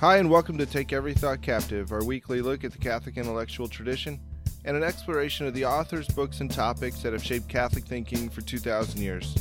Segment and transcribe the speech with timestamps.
[0.00, 3.66] Hi, and welcome to Take Every Thought Captive, our weekly look at the Catholic intellectual
[3.66, 4.20] tradition
[4.66, 8.42] and an exploration of the authors, books, and topics that have shaped Catholic thinking for
[8.42, 9.34] 2,000 years.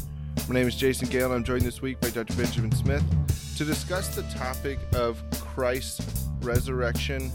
[0.47, 2.33] My name is Jason Gale, and I'm joined this week by Dr.
[2.37, 3.03] Benjamin Smith
[3.57, 7.33] to discuss the topic of Christ's resurrection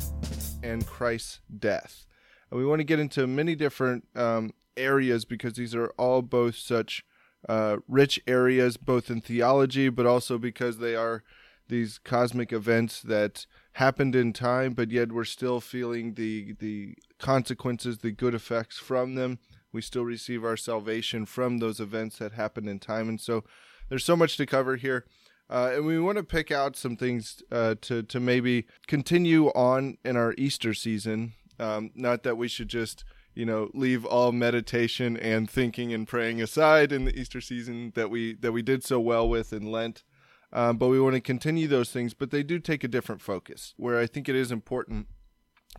[0.63, 2.07] and Christ's death.
[2.51, 6.57] And we want to get into many different um, areas because these are all both
[6.57, 7.05] such
[7.47, 11.23] uh, rich areas, both in theology, but also because they are
[11.71, 17.99] these cosmic events that happened in time, but yet we're still feeling the the consequences,
[17.99, 19.39] the good effects from them.
[19.73, 23.45] We still receive our salvation from those events that happened in time, and so
[23.89, 25.07] there's so much to cover here.
[25.49, 29.97] Uh, and we want to pick out some things uh, to to maybe continue on
[30.05, 31.33] in our Easter season.
[31.59, 36.41] Um, not that we should just you know leave all meditation and thinking and praying
[36.43, 40.05] aside in the Easter season that we that we did so well with in Lent.
[40.53, 43.75] Um, but we want to continue those things, but they do take a different focus.
[43.77, 45.07] Where I think it is important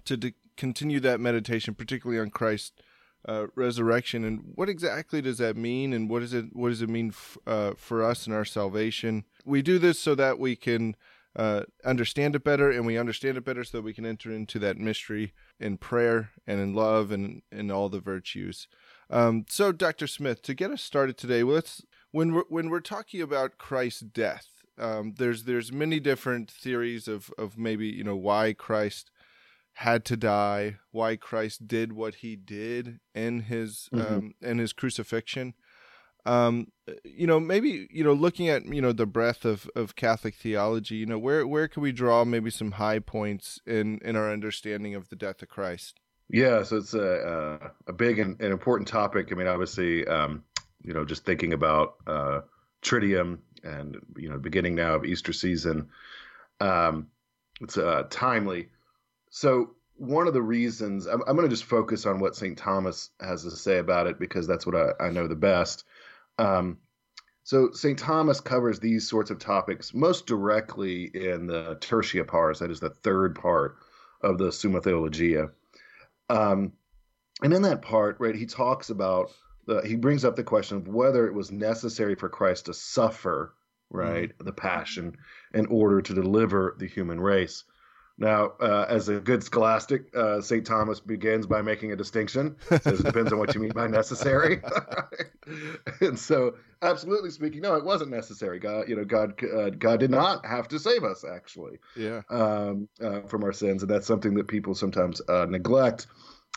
[0.05, 2.71] to de- continue that meditation, particularly on Christ's
[3.27, 6.89] uh, resurrection, and what exactly does that mean, and what does it what does it
[6.89, 9.25] mean f- uh, for us and our salvation?
[9.45, 10.95] We do this so that we can
[11.35, 14.57] uh, understand it better, and we understand it better so that we can enter into
[14.59, 18.67] that mystery in prayer and in love and in all the virtues.
[19.09, 20.07] Um, so, Dr.
[20.07, 24.60] Smith, to get us started today, let's when we're when we're talking about Christ's death
[24.77, 29.11] um, there's there's many different theories of of maybe you know why Christ
[29.73, 34.13] had to die, why Christ did what he did in his mm-hmm.
[34.13, 35.53] um, in his crucifixion.
[36.23, 36.67] Um,
[37.03, 40.95] you know, maybe you know, looking at you know the breadth of, of Catholic theology,
[40.95, 44.93] you know, where where can we draw maybe some high points in in our understanding
[44.93, 45.99] of the death of Christ?
[46.29, 49.29] Yeah, so it's a a big and, and important topic.
[49.31, 50.43] I mean, obviously, um,
[50.83, 52.41] you know, just thinking about uh,
[52.83, 55.89] Triduum and you know beginning now of Easter season.
[56.59, 57.07] Um,
[57.61, 58.69] it's uh, timely.
[59.29, 62.57] So one of the reasons I'm, I'm going to just focus on what St.
[62.57, 65.85] Thomas has to say about it because that's what I, I know the best.
[66.39, 66.77] Um,
[67.43, 67.97] so St.
[67.97, 72.89] Thomas covers these sorts of topics most directly in the Tertia Pars, that is the
[72.89, 73.77] third part
[74.21, 75.49] of the Summa Theologia.
[76.29, 76.73] Um,
[77.41, 79.31] and in that part, right, he talks about
[79.65, 83.53] the, he brings up the question of whether it was necessary for Christ to suffer,
[83.89, 84.45] right, mm-hmm.
[84.45, 85.17] the passion,
[85.53, 87.63] in order to deliver the human race.
[88.17, 90.65] Now, uh, as a good scholastic, uh, St.
[90.65, 92.55] Thomas begins by making a distinction.
[92.69, 94.61] Says it depends on what you mean by necessary.
[96.01, 98.59] and so, absolutely speaking, no, it wasn't necessary.
[98.59, 102.87] God, you know, God, uh, God did not have to save us, actually, yeah, um,
[103.01, 106.05] uh, from our sins, and that's something that people sometimes uh, neglect.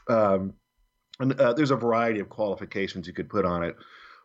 [0.07, 0.53] Um,
[1.21, 3.77] and uh, there's a variety of qualifications you could put on it.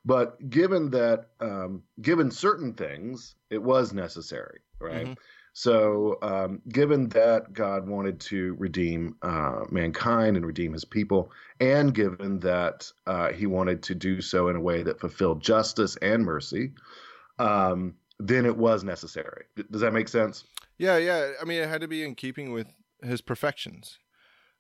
[0.05, 5.05] But given that um, given certain things it was necessary right?
[5.05, 5.13] Mm-hmm.
[5.53, 11.93] so um, given that god wanted to redeem uh, mankind and redeem his people and
[11.93, 16.23] given that uh, he wanted to do so in a way that fulfilled justice and
[16.23, 16.71] mercy
[17.37, 19.45] um, then it was necessary.
[19.71, 20.43] Does that make sense?
[20.77, 21.31] Yeah yeah.
[21.41, 22.67] I mean it had to be in keeping with
[23.01, 23.97] his perfections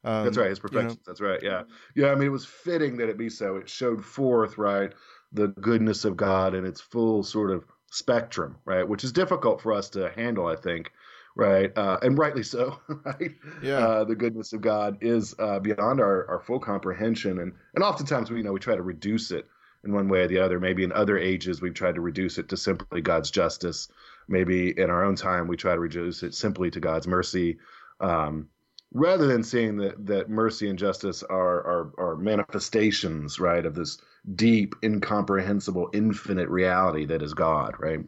[0.03, 0.93] um, That's right, his perfections.
[0.93, 1.03] You know?
[1.05, 1.39] That's right.
[1.43, 1.63] Yeah,
[1.95, 2.11] yeah.
[2.11, 3.57] I mean, it was fitting that it be so.
[3.57, 4.93] It showed forth right
[5.31, 8.87] the goodness of God in its full sort of spectrum, right?
[8.87, 10.91] Which is difficult for us to handle, I think,
[11.35, 11.75] right?
[11.77, 13.31] Uh, and rightly so, right?
[13.61, 13.77] Yeah.
[13.77, 18.31] Uh, the goodness of God is uh, beyond our, our full comprehension, and and oftentimes
[18.31, 19.47] we you know we try to reduce it
[19.83, 20.59] in one way or the other.
[20.59, 23.89] Maybe in other ages we've tried to reduce it to simply God's justice.
[24.27, 27.57] Maybe in our own time we try to reduce it simply to God's mercy.
[27.99, 28.49] Um,
[28.91, 33.99] rather than seeing that that mercy and justice are are, are manifestations right of this
[34.35, 37.99] deep incomprehensible infinite reality that is god right?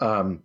[0.00, 0.42] Um,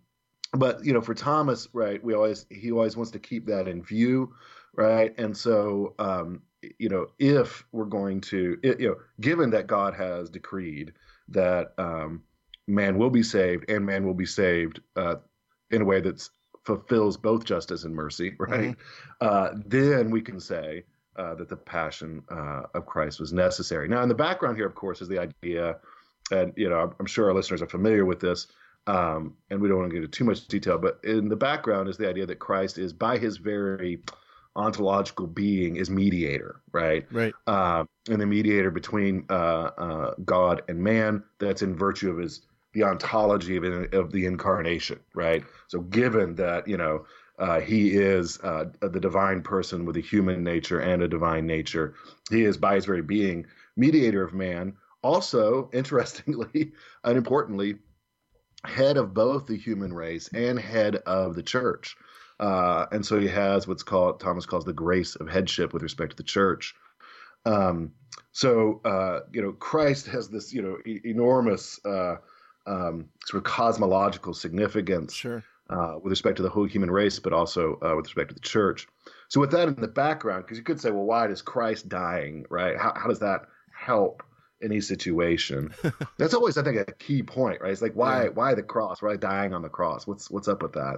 [0.53, 3.83] but you know for thomas right we always he always wants to keep that in
[3.83, 4.33] view
[4.75, 5.13] right?
[5.17, 6.41] And so um,
[6.79, 10.93] you know if we're going to you know given that god has decreed
[11.29, 12.23] that um,
[12.67, 15.15] man will be saved and man will be saved uh,
[15.71, 16.29] in a way that's
[16.65, 18.71] fulfills both justice and mercy, right?
[18.71, 19.27] Mm-hmm.
[19.27, 20.83] Uh, then we can say
[21.15, 23.87] uh, that the passion uh, of Christ was necessary.
[23.87, 25.77] Now, in the background here, of course, is the idea,
[26.31, 28.47] and you know, I'm sure our listeners are familiar with this,
[28.87, 31.87] um, and we don't want to get into too much detail, but in the background
[31.87, 34.01] is the idea that Christ is, by his very
[34.55, 37.05] ontological being, is mediator, right?
[37.11, 37.33] Right.
[37.47, 39.33] Uh, and the mediator between uh,
[39.77, 41.23] uh, God and man.
[41.39, 42.41] That's in virtue of his
[42.73, 45.43] the ontology of, of the incarnation, right?
[45.67, 47.05] So, given that you know
[47.39, 51.95] uh, he is uh, the divine person with a human nature and a divine nature,
[52.29, 54.73] he is by his very being mediator of man.
[55.01, 56.73] Also, interestingly
[57.03, 57.75] and importantly,
[58.65, 61.95] head of both the human race and head of the church.
[62.39, 66.11] Uh, and so he has what's called Thomas calls the grace of headship with respect
[66.11, 66.75] to the church.
[67.45, 67.91] Um,
[68.31, 72.17] so uh, you know, Christ has this you know e- enormous uh,
[72.65, 75.43] um, sort of cosmological significance Sure.
[75.69, 78.39] uh, with respect to the whole human race, but also uh, with respect to the
[78.41, 78.87] church.
[79.29, 82.45] So with that in the background, because you could say, well, why does Christ dying,
[82.49, 82.77] right?
[82.77, 83.41] How, how does that
[83.75, 84.23] help
[84.61, 85.73] any situation?
[86.17, 87.71] That's always, I think, a key point, right?
[87.71, 88.29] It's like why Yeah.
[88.29, 89.01] why the cross?
[89.01, 90.05] Why dying on the cross?
[90.07, 90.97] What's what's up with that?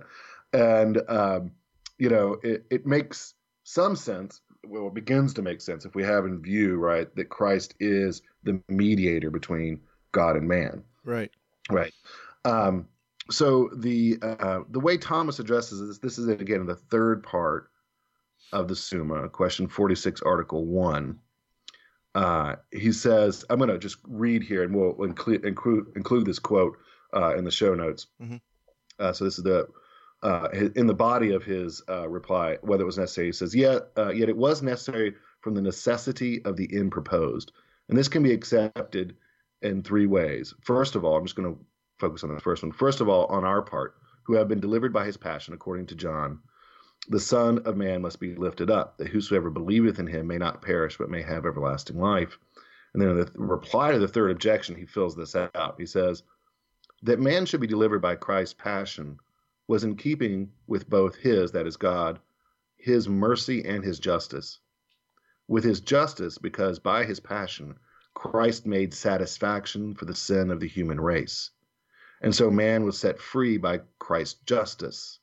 [0.53, 1.51] And um,
[1.97, 3.33] you know, it, it makes
[3.63, 4.41] some sense.
[4.67, 8.21] Well, it begins to make sense if we have in view, right, that Christ is
[8.43, 9.79] the mediator between
[10.11, 10.83] God and man.
[11.03, 11.31] Right.
[11.69, 11.93] Right.
[12.43, 12.87] Um,
[13.31, 17.71] so the uh, the way Thomas addresses this, this is again in the third part
[18.53, 21.19] of the Summa, question forty six, article one.
[22.13, 26.39] Uh, he says, I'm going to just read here, and we'll include include, include this
[26.39, 26.77] quote
[27.13, 28.07] uh, in the show notes.
[28.21, 28.39] Mhm.
[28.99, 29.67] Uh, so this is the
[30.23, 33.27] uh, in the body of his uh, reply, whether it was necessary.
[33.27, 37.51] He says, "Yet, uh, yet it was necessary from the necessity of the end proposed,
[37.89, 39.17] and this can be accepted
[39.65, 40.53] in three ways.
[40.61, 41.59] First of all, I'm just going to
[41.97, 42.71] focus on the first one.
[42.71, 45.95] First of all, on our part, who have been delivered by his passion, according to
[45.95, 46.39] John,
[47.09, 50.61] the Son of Man must be lifted up, that whosoever believeth in him may not
[50.61, 52.37] perish, but may have everlasting life.
[52.93, 55.75] And then in the reply to the third objection, he fills this out.
[55.77, 56.23] He says,
[57.03, 59.19] That man should be delivered by Christ's passion
[59.67, 62.19] was in keeping with both his, that is God,
[62.77, 64.59] his mercy and his justice.
[65.47, 67.77] With his justice, because by his passion,
[68.31, 71.51] Christ made satisfaction for the sin of the human race.
[72.21, 75.19] And so man was set free by Christ's justice.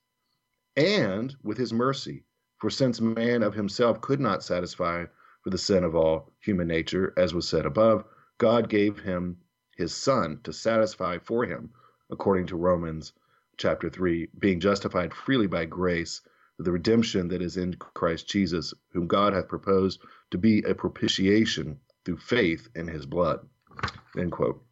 [0.77, 2.23] And with his mercy,
[2.61, 5.07] for since man of himself could not satisfy
[5.43, 8.05] for the sin of all human nature, as was said above,
[8.39, 9.39] God gave him
[9.77, 11.71] his Son to satisfy for him,
[12.09, 13.15] according to Romans
[13.57, 16.21] chapter 3, being justified freely by grace,
[16.57, 20.01] the redemption that is in Christ Jesus, whom God hath proposed
[20.31, 23.41] to be a propitiation through faith in his blood.
[24.19, 24.63] End quote.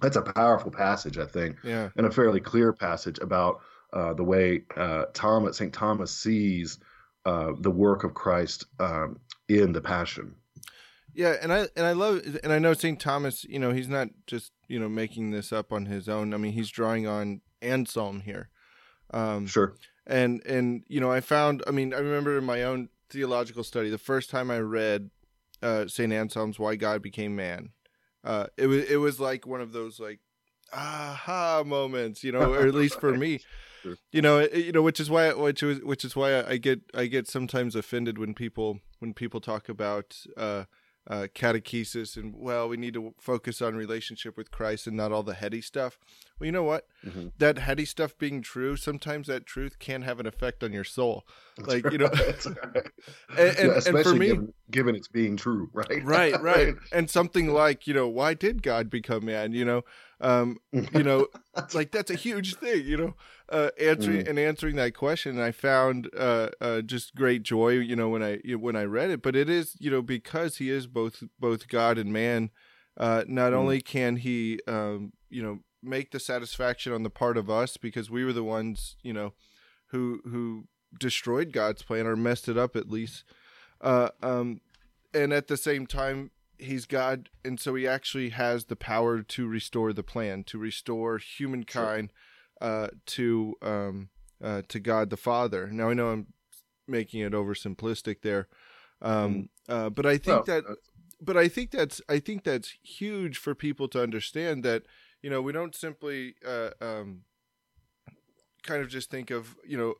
[0.00, 1.88] That's a powerful passage, I think, Yeah.
[1.96, 3.60] and a fairly clear passage about
[3.92, 5.72] uh, the way uh, Thomas, St.
[5.72, 6.78] Thomas sees
[7.24, 9.18] uh, the work of Christ um,
[9.48, 10.34] in the Passion.
[11.14, 13.00] Yeah, and I and I love and I know St.
[13.00, 16.34] Thomas, you know, he's not just, you know, making this up on his own.
[16.34, 18.50] I mean, he's drawing on Anselm here.
[19.12, 19.76] Um Sure.
[20.06, 23.88] and and you know, I found I mean, I remember in my own theological study
[23.88, 25.10] the first time I read
[25.66, 26.12] uh St.
[26.12, 27.62] Anselm's Why God Became Man.
[28.30, 30.20] Uh it was it was like one of those like
[30.72, 33.40] aha moments, you know, or at least for me.
[34.12, 36.80] You know, it, you know, which is why which is which is why I get
[36.92, 40.64] I get sometimes offended when people when people talk about uh
[41.08, 45.22] uh, catechesis and well we need to focus on relationship with christ and not all
[45.22, 46.00] the heady stuff
[46.40, 47.30] well you know what Mhm.
[47.38, 51.24] that heady stuff being true sometimes that truth can have an effect on your soul
[51.66, 52.10] like you know
[52.64, 52.90] right.
[53.36, 56.04] and, and, Yeah, and for especially me given, given it's being true, right?
[56.04, 59.82] right right and something like you know why did god become man you know
[60.20, 60.56] um
[60.92, 61.26] you know
[61.74, 63.14] like that's a huge thing you know
[63.50, 64.28] uh answering Mm.
[64.28, 68.38] and answering that question i found uh, uh just great joy you know when i
[68.56, 71.98] when i read it but it is you know because he is both both god
[71.98, 72.50] and man
[72.98, 73.56] uh not Mm.
[73.56, 78.10] only can he um you know make the satisfaction on the part of us because
[78.10, 79.32] we were the ones you know
[79.88, 80.64] who who
[80.98, 83.24] destroyed god's plan or messed it up at least
[83.80, 84.60] uh um
[85.14, 89.46] and at the same time he's god and so he actually has the power to
[89.46, 92.12] restore the plan to restore humankind
[92.60, 94.08] uh to um
[94.42, 96.26] uh to god the father now i know i'm
[96.88, 98.48] making it oversimplistic there
[99.02, 100.46] um uh but i think.
[100.46, 100.76] Well, that
[101.20, 104.82] but I think that's I think that's huge for people to understand that
[105.22, 107.22] you know we don't simply uh, um,
[108.62, 109.94] kind of just think of you know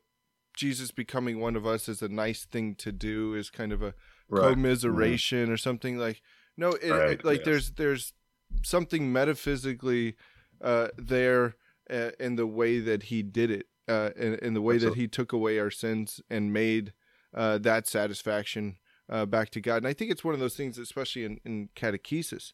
[0.56, 3.94] Jesus becoming one of us is a nice thing to do is kind of a
[4.28, 4.52] right.
[4.52, 6.20] commiseration or something like
[6.56, 7.44] no it, Right, it- like yes.
[7.44, 8.12] there's there's
[8.64, 10.16] something metaphysically
[10.62, 11.56] uh, there
[11.90, 15.06] uh, in the way that he did it uh, in, in the way that he
[15.06, 16.92] took away our sins and made
[17.34, 18.76] uh, that satisfaction
[19.08, 21.68] uh, back to God and I think it's one of those things especially in, in
[21.76, 22.52] catechesis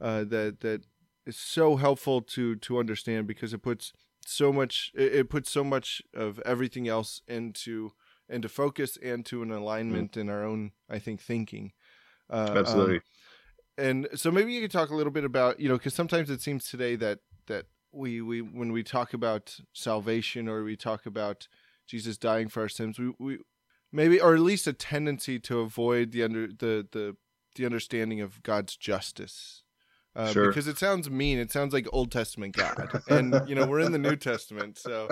[0.00, 0.82] uh, that that
[1.24, 3.92] is so helpful to to understand because it puts
[4.28, 7.92] so much it, it puts so much of everything else into
[8.28, 11.72] into focus and to an alignment in our own I think thinking.
[12.28, 13.00] Uh, um, Absolutely.
[13.78, 16.40] and so maybe you could talk a little bit about you know because sometimes it
[16.40, 21.48] seems today that that we we when we talk about salvation or we talk about
[21.86, 23.38] Jesus dying for our sins we we
[23.92, 27.16] maybe or at least a tendency to avoid the under the the
[27.54, 29.62] the understanding of God's justice
[30.16, 30.48] Uh, Sure.
[30.48, 31.38] Because it sounds mean.
[31.38, 35.08] It sounds like Old Testament God, and you know we're in the New Testament, so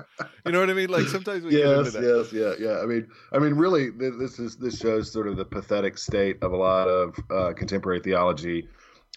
[0.46, 0.88] you know what I mean.
[0.88, 2.02] Like sometimes we get into that.
[2.02, 2.78] yes, yeah, yeah.
[2.80, 6.38] I mean, I mean, really, th- this is this shows sort of the pathetic state
[6.42, 8.66] of a lot of uh, contemporary theology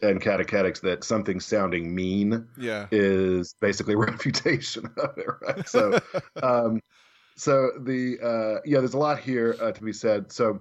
[0.01, 2.86] and catechetics that something sounding mean Yeah.
[2.91, 5.67] is basically a refutation of it, right?
[5.67, 6.00] So,
[6.44, 6.82] um,
[7.38, 10.32] so the uh, yeah, there's a lot here uh, to be said.
[10.34, 10.60] So,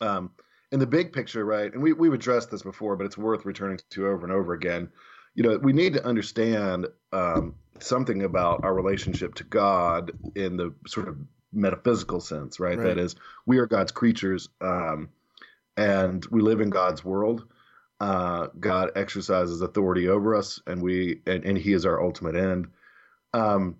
[0.00, 0.30] um,
[0.72, 3.78] in the big picture, right, and we we've addressed this before, but it's worth returning
[3.90, 4.88] to over and over again.
[5.34, 10.74] You know, we need to understand um, something about our relationship to God in the
[10.86, 11.16] sort of
[11.52, 12.78] metaphysical sense, right?
[12.78, 12.86] Right.
[12.88, 15.08] That is, we are God's creatures, um,
[15.76, 17.46] and we live in God's world.
[18.00, 22.68] Uh, God exercises authority over us, and we and, and He is our ultimate end.
[23.34, 23.76] Um,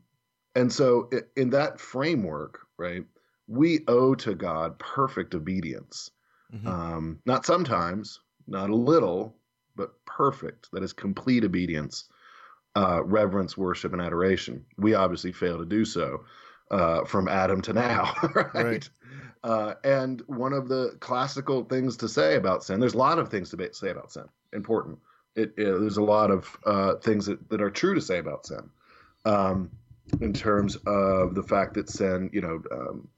[0.54, 3.04] and so, in that framework, right,
[3.46, 6.10] we owe to God perfect obedience.
[6.54, 6.66] Mhm.
[6.66, 9.36] Um, not sometimes, not a little,
[9.76, 10.70] but perfect.
[10.72, 12.08] That is complete obedience,
[12.76, 14.64] uh, reverence, worship, and adoration.
[14.76, 16.24] We obviously fail to do so
[16.70, 18.14] uh, from Adam to now,
[18.54, 18.54] right?
[18.54, 18.90] Right.
[19.42, 23.28] Uh, and one of the classical things to say about sin, there's a lot of
[23.30, 24.24] things to be, say about sin.
[24.52, 24.98] Important.
[25.36, 28.46] It, it- there's a lot of uh, things that, that are true to say about
[28.46, 28.68] sin,
[29.24, 29.70] um,
[30.20, 33.08] in terms of the fact that sin, you know, um,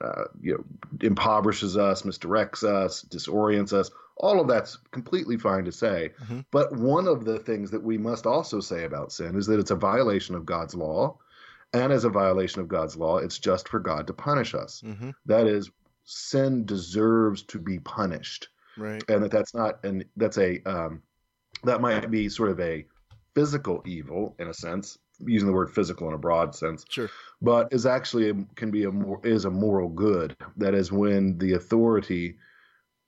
[0.00, 0.64] uh, you know,
[1.02, 3.90] impoverishes us, misdirects us, disorients us.
[4.16, 6.12] All of that's completely fine to say.
[6.24, 6.44] Mhm.
[6.50, 9.70] But one of the things that we must also say about sin is that it's
[9.70, 11.18] a violation of God's law.
[11.72, 14.82] And as a violation of God's law, it's just for God to punish us.
[14.84, 15.14] Mhm.
[15.26, 15.70] That is,
[16.04, 19.04] sin deserves to be punished, Right.
[19.08, 21.02] and that that's not, and that's a, um,
[21.62, 22.86] that might be sort of a
[23.34, 27.10] physical evil in a sense, using the word physical in a broad sense Sure.
[27.42, 30.36] but is actually a, can be a more is a moral good.
[30.56, 32.36] That is when the authority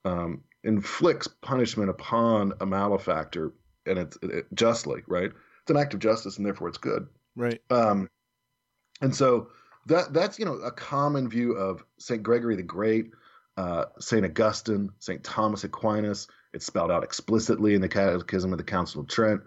[0.04, 3.52] um, inflicts punishment upon a malefactor,
[3.86, 5.30] and it's it, justly right.
[5.62, 7.06] It's an act of justice, and therefore it's good.
[7.36, 7.60] Right.
[7.70, 8.08] Um,
[9.00, 9.48] and so
[9.86, 13.10] that that's you know a common view of Saint Gregory the Great,
[13.56, 16.28] uh, Saint Augustine, Saint Thomas Aquinas.
[16.52, 19.40] It's spelled out explicitly in the Catechism of the Council of Trent.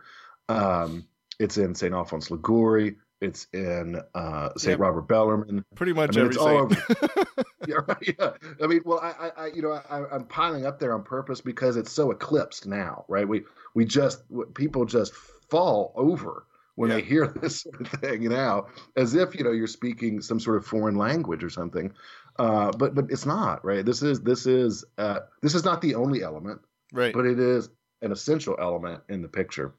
[0.50, 1.06] Um,
[1.40, 2.96] it's in Saint Alphonse Liguori.
[3.22, 4.80] It's in uh, Saint Yep.
[4.80, 5.64] Robert Bellarmine.
[5.76, 6.82] Pretty much I mean, it's all saint.
[7.68, 8.16] Yeah, right.
[8.20, 8.32] Yeah.
[8.62, 11.78] I mean, well, I, I, you know, I, I'm piling up there on purpose because
[11.78, 13.28] it's so eclipsed now, right?
[13.28, 14.24] We, we just,
[14.54, 15.14] people just
[15.50, 19.66] fall over when they hear this sort of thing now, as if you know you're
[19.66, 21.92] speaking some sort of foreign language or something.
[22.38, 23.86] Uh, but, but it's not, right?
[23.86, 26.62] This is, this is, uh, this is not the only element,
[26.92, 27.14] right.
[27.14, 27.70] but it is
[28.02, 29.74] an essential element in the picture.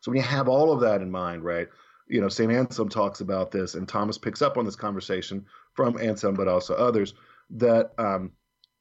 [0.00, 1.68] So when you have all of that in mind, right?
[2.08, 2.52] You know, St.
[2.52, 6.74] Anselm talks about this, and Thomas picks up on this conversation from Anselm, but also
[6.74, 7.14] others,
[7.50, 8.32] that um,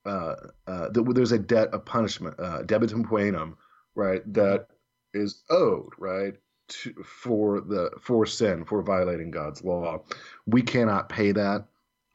[0.06, 0.36] uh,
[0.68, 3.56] uh, that there's a debt of punishment, uh, debitum poenum,
[3.96, 4.22] right?
[4.34, 4.68] That
[5.14, 6.36] is owed, right,
[6.68, 10.04] to, for the for sin, for violating God's law.
[10.46, 11.66] We cannot pay that,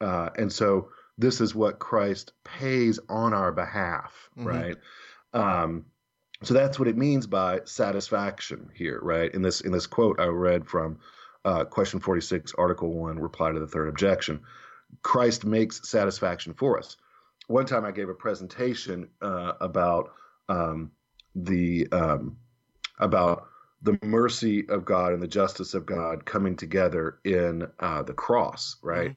[0.00, 4.46] uh, and so this is what Christ pays on our behalf, Mhm.
[4.46, 4.76] right?
[5.34, 5.84] Um,
[6.42, 9.32] so that's what it means by satisfaction here, right?
[9.32, 10.98] In this in this quote I read from
[11.44, 14.40] uh, question 46, article 1, reply to the third objection.
[15.02, 16.96] Christ makes satisfaction for us.
[17.46, 20.12] One time I gave a presentation uh, about
[20.48, 20.92] um,
[21.34, 22.36] the um,
[22.98, 23.48] about
[23.82, 28.76] the mercy of God and the justice of God coming together in uh, the cross,
[28.82, 29.16] right?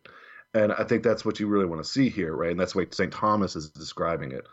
[0.53, 2.51] And I think that's what you really want to see here, right?
[2.51, 3.11] And that's the way St.
[3.11, 4.45] Thomas is describing it.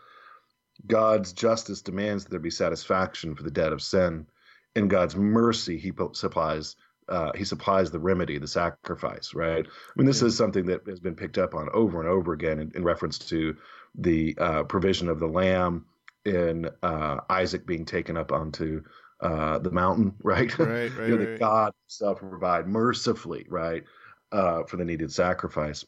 [0.87, 4.27] God's justice demands that there be satisfaction for the debt of sin.
[4.75, 6.75] In God's mercy, He supplies
[7.09, 9.33] uh, He supplies the remedy, the sacrifice.
[9.33, 9.65] Right?
[9.67, 10.27] I mean, this Yeah.
[10.27, 13.19] is something that has been picked up on over and over again in, in reference
[13.19, 13.57] to
[13.95, 15.85] the uh, provision of the lamb
[16.25, 18.83] in uh, Isaac being taken up onto
[19.21, 20.15] uh, the mountain.
[20.23, 20.57] Right?
[20.57, 20.95] Right.
[20.95, 21.07] Right.
[21.07, 21.29] you know, right.
[21.31, 23.83] that God Himself will provide mercifully, right,
[24.31, 25.85] uh, for the needed sacrifice.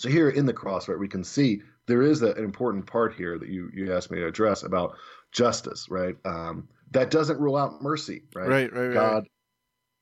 [0.00, 3.12] So here in the cross, right, we can see there is a, an important part
[3.12, 4.96] here that you you asked me to address about
[5.30, 6.16] justice, right?
[6.24, 8.48] Um, that doesn't rule out mercy, right?
[8.48, 8.72] Right.
[8.72, 8.86] Right.
[8.86, 8.94] Right.
[8.94, 9.28] God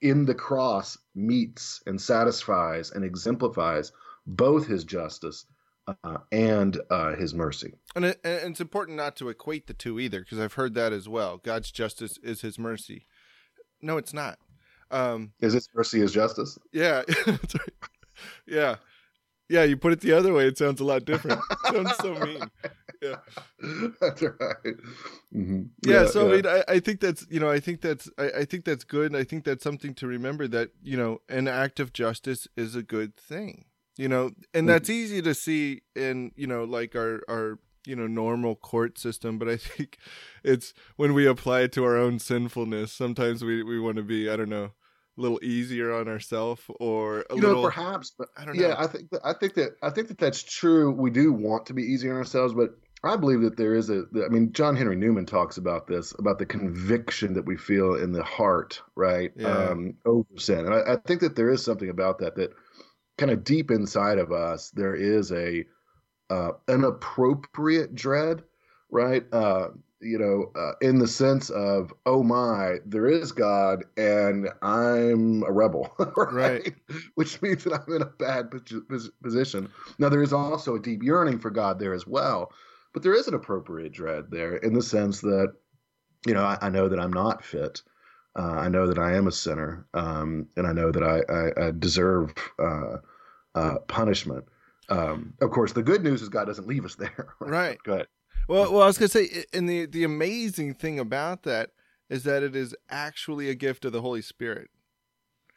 [0.00, 3.90] in the cross meets and satisfies and exemplifies
[4.24, 5.46] both His justice
[5.88, 7.72] uh, and uh, His mercy.
[7.96, 10.92] And, it, and it's important not to equate the two either, because I've heard that
[10.92, 11.38] as well.
[11.38, 13.08] God's justice is His mercy.
[13.82, 14.38] No, it's not.
[14.92, 16.56] Um, Is His mercy His justice?
[16.72, 17.02] yeah,
[18.46, 18.76] yeah,
[19.48, 19.64] yeah.
[19.64, 21.40] You put it the other way, it sounds a lot different.
[21.66, 22.50] sounds so mean.
[23.00, 23.14] Yeah.
[24.00, 24.74] That's right.
[25.32, 25.68] Mhm.
[25.86, 28.44] Yeah, so I mean, I, I think that's you know, I think that's I, I
[28.44, 29.06] think that's good.
[29.12, 32.74] And I think that's something to remember that you know, an act of justice is
[32.74, 33.66] a good thing.
[33.96, 34.66] You know, and Mhm.
[34.66, 39.38] that's easy to see in you know, like our our you know normal court system
[39.38, 39.96] but i think
[40.42, 44.28] it's when we apply it to our own sinfulness sometimes we we want to be
[44.28, 44.72] i don't know
[45.18, 48.68] little easier on ourselves or a you little know perhaps but I don't know.
[48.68, 51.66] yeah i think that, i think that i think that that's true we do want
[51.66, 52.70] to be easier on ourselves but
[53.04, 56.38] i believe that there is a i mean john henry newman talks about this about
[56.38, 59.70] the conviction that we feel in the heart right Yeah.
[59.70, 62.52] um over sin and I, I think that there is something about that that
[63.18, 65.64] kind of deep inside of us there is a
[66.30, 68.44] uh, an appropriate dread
[68.90, 69.68] right uh
[70.00, 75.52] you know, uh, in the sense of, oh my, there is God and I'm a
[75.52, 76.32] rebel, right?
[76.32, 76.74] Right.
[77.14, 78.52] Which means that I'm in a bad
[79.22, 79.70] position.
[79.98, 82.52] Now, there is also a deep yearning for God there as well,
[82.92, 85.52] but there is an appropriate dread there in the sense that,
[86.26, 87.82] you know, I, I know that I'm not fit.
[88.38, 91.68] Uh, I know that I am a sinner, um, and I know that I, I,
[91.68, 92.98] I deserve uh,
[93.56, 94.44] uh, punishment.
[94.90, 97.34] Um, of course, the good news is God doesn't leave us there.
[97.40, 97.78] Right.
[97.82, 98.06] Go ahead.
[98.48, 101.70] Well, well, I was gonna say, and the the amazing thing about that
[102.08, 104.70] is that it is actually a gift of the Holy Spirit.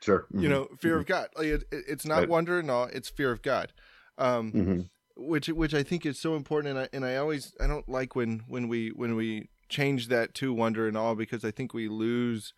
[0.01, 0.27] Sure.
[0.31, 1.29] You know, fear of God.
[1.37, 2.29] Like it, it- it's not Right.
[2.29, 3.73] wonder and awe; it's fear of God.
[4.17, 4.81] Um, hmm
[5.17, 8.15] which which I think is so important, and I and I always I don't like
[8.15, 11.87] when when we when we change that to wonder and awe because I think we
[11.87, 12.53] lose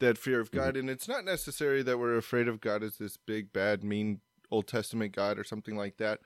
[0.00, 3.16] that fear of God, and it's not necessary that we're afraid of God as this
[3.16, 6.20] big bad mean Old Testament God or something like that,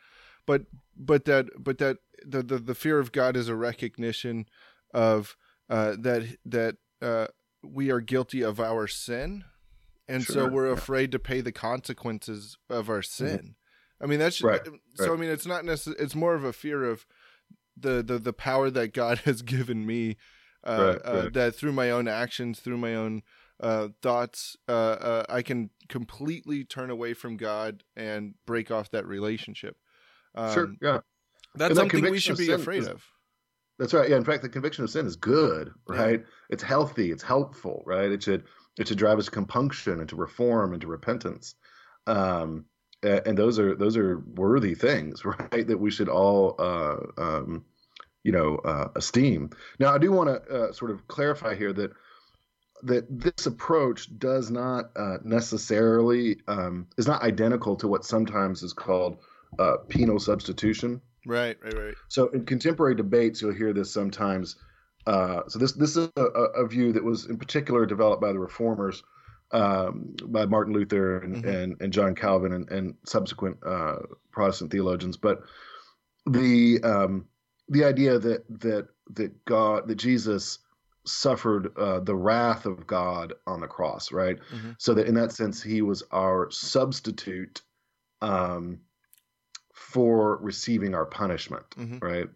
[0.47, 0.63] but
[0.97, 4.47] but that but that the the, the fear of God is a recognition
[4.93, 5.37] of
[5.69, 7.27] uh, that that uh,
[7.63, 9.45] we are guilty of our sin,
[10.09, 10.75] and so we're yeah.
[10.75, 13.55] afraid to pay the consequences of our sin.
[14.01, 14.61] I mean that's Right,
[14.95, 15.13] so.
[15.13, 16.03] I mean it's not necessarily.
[16.03, 17.07] It's more of a fear of
[17.77, 20.17] the the the power that God has given me.
[20.65, 23.23] Uh, Right, uh, that through my own actions, through my own
[23.59, 29.05] uh, thoughts, uh, uh, I can completely turn away from God and break off that
[29.07, 29.77] relationship.
[30.35, 30.67] Um, sure.
[30.81, 31.01] Yeah.
[31.55, 33.05] That's And that something we should be afraid is- of.
[33.79, 34.09] That's right.
[34.09, 34.17] Yeah.
[34.17, 35.97] In fact, the conviction of sin is good, Yeah.
[36.03, 36.25] right?
[36.51, 37.11] It's healthy.
[37.11, 38.11] It's helpful, right?
[38.11, 38.45] It should
[38.79, 41.55] it should drive us to compunction and to reform and to repentance.
[42.07, 42.65] Um,
[43.03, 45.67] and those are those are worthy things, right?
[45.67, 47.65] That we should all, uh, um,
[48.23, 49.51] you know, uh, esteem.
[49.79, 51.93] Now, I do want to uh, sort of clarify here that
[52.85, 58.73] that this approach does not uh, necessarily um, is not identical to what sometimes is
[58.73, 59.19] called
[59.59, 61.01] uh, penal substitution.
[61.27, 61.95] Right, right, right.
[62.09, 64.57] So in contemporary debates, you'll hear this sometimes.
[65.07, 68.39] Uh, so this this is a, a view that was in particular developed by the
[68.39, 69.03] reformers,
[69.53, 71.63] um, by Martin Luther and, Mhm.
[71.63, 73.99] and, and John Calvin and, and subsequent uh,
[74.31, 75.17] Protestant theologians.
[75.17, 75.43] But
[76.27, 77.27] the um,
[77.69, 80.59] the idea that that that God that Jesus
[81.05, 84.39] suffered uh, the wrath of God on the cross, right?
[84.55, 84.77] Mhm.
[84.79, 87.63] So that in that sense, he was our substitute.
[88.21, 88.79] Um,
[89.93, 92.03] for receiving our punishment, Mhm.
[92.03, 92.29] right?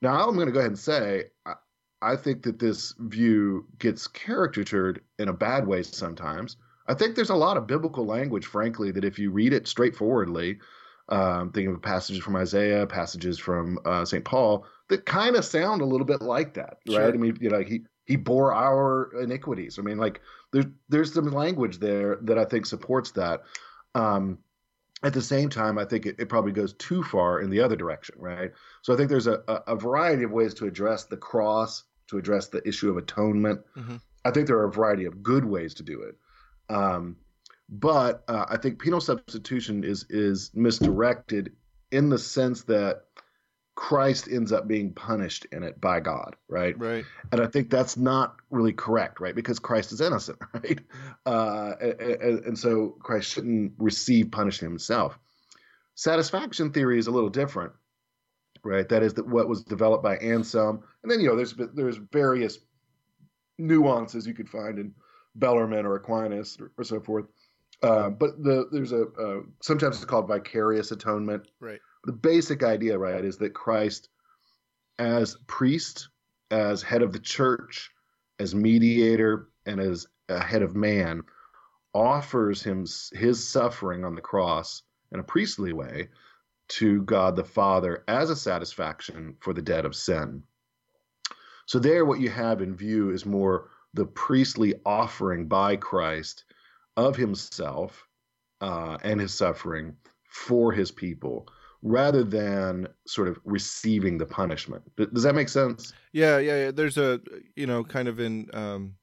[0.00, 1.54] Now, I'm going to go ahead and say, I,
[2.00, 6.56] I think that this view gets caricatured in a bad way sometimes.
[6.88, 10.58] I think there's a lot of biblical language, frankly, that if you read it straightforwardly,
[11.08, 14.24] um, thinking of passages from Isaiah, passages from uh, St.
[14.24, 16.94] Paul, that kind of sound a little bit like that, right?
[16.94, 17.14] Sure.
[17.14, 19.78] I mean, you know, he he bore our iniquities.
[19.78, 20.20] I mean, like
[20.52, 23.42] there's there's some language there that I think supports that.
[23.94, 24.38] Um,
[25.02, 27.76] at the same time, I think it, it probably goes too far in the other
[27.76, 28.52] direction, right?
[28.82, 32.48] So I think there's a, a, variety of ways to address the cross, to address
[32.48, 33.60] the issue of atonement.
[33.76, 34.00] Mhm.
[34.24, 36.16] I think there are a variety of good ways to do it.
[36.72, 37.16] Um,
[37.68, 41.52] but uh, I think penal substitution is is misdirected
[41.90, 43.06] in the sense that
[43.74, 46.78] Christ ends up being punished in it by God, right?
[46.78, 47.04] Right.
[47.30, 49.34] And I think that's not really correct, right?
[49.34, 50.78] Because Christ is innocent, right?
[51.24, 55.18] Uh, and, and so Christ shouldn't receive punishment himself.
[55.94, 57.72] Satisfaction theory is a little different,
[58.62, 58.88] right?
[58.88, 62.58] That is that what was developed by Anselm, and then you know there's there's various
[63.58, 64.94] nuances you could find in
[65.34, 67.26] Bellarmine or Aquinas or, or so forth.
[67.82, 71.48] Uh, but the there's a uh, sometimes it's called vicarious atonement.
[71.60, 71.80] Right.
[72.04, 74.08] The basic idea, right, is that Christ,
[74.98, 76.08] as priest,
[76.50, 77.90] as head of the church,
[78.38, 81.22] as mediator, and as a head of man,
[81.94, 86.08] offers him his suffering on the cross in a priestly way
[86.68, 90.42] to God the Father as a satisfaction for the debt of sin.
[91.66, 96.44] So there, what you have in view is more the priestly offering by Christ
[96.96, 98.06] of himself
[98.60, 101.48] uh, and his suffering for his people,
[101.82, 104.82] rather than sort of receiving the punishment.
[104.96, 105.92] Does that make sense?
[106.12, 106.70] Yeah, yeah, yeah.
[106.70, 107.20] There's a
[107.56, 108.94] you know kind of in um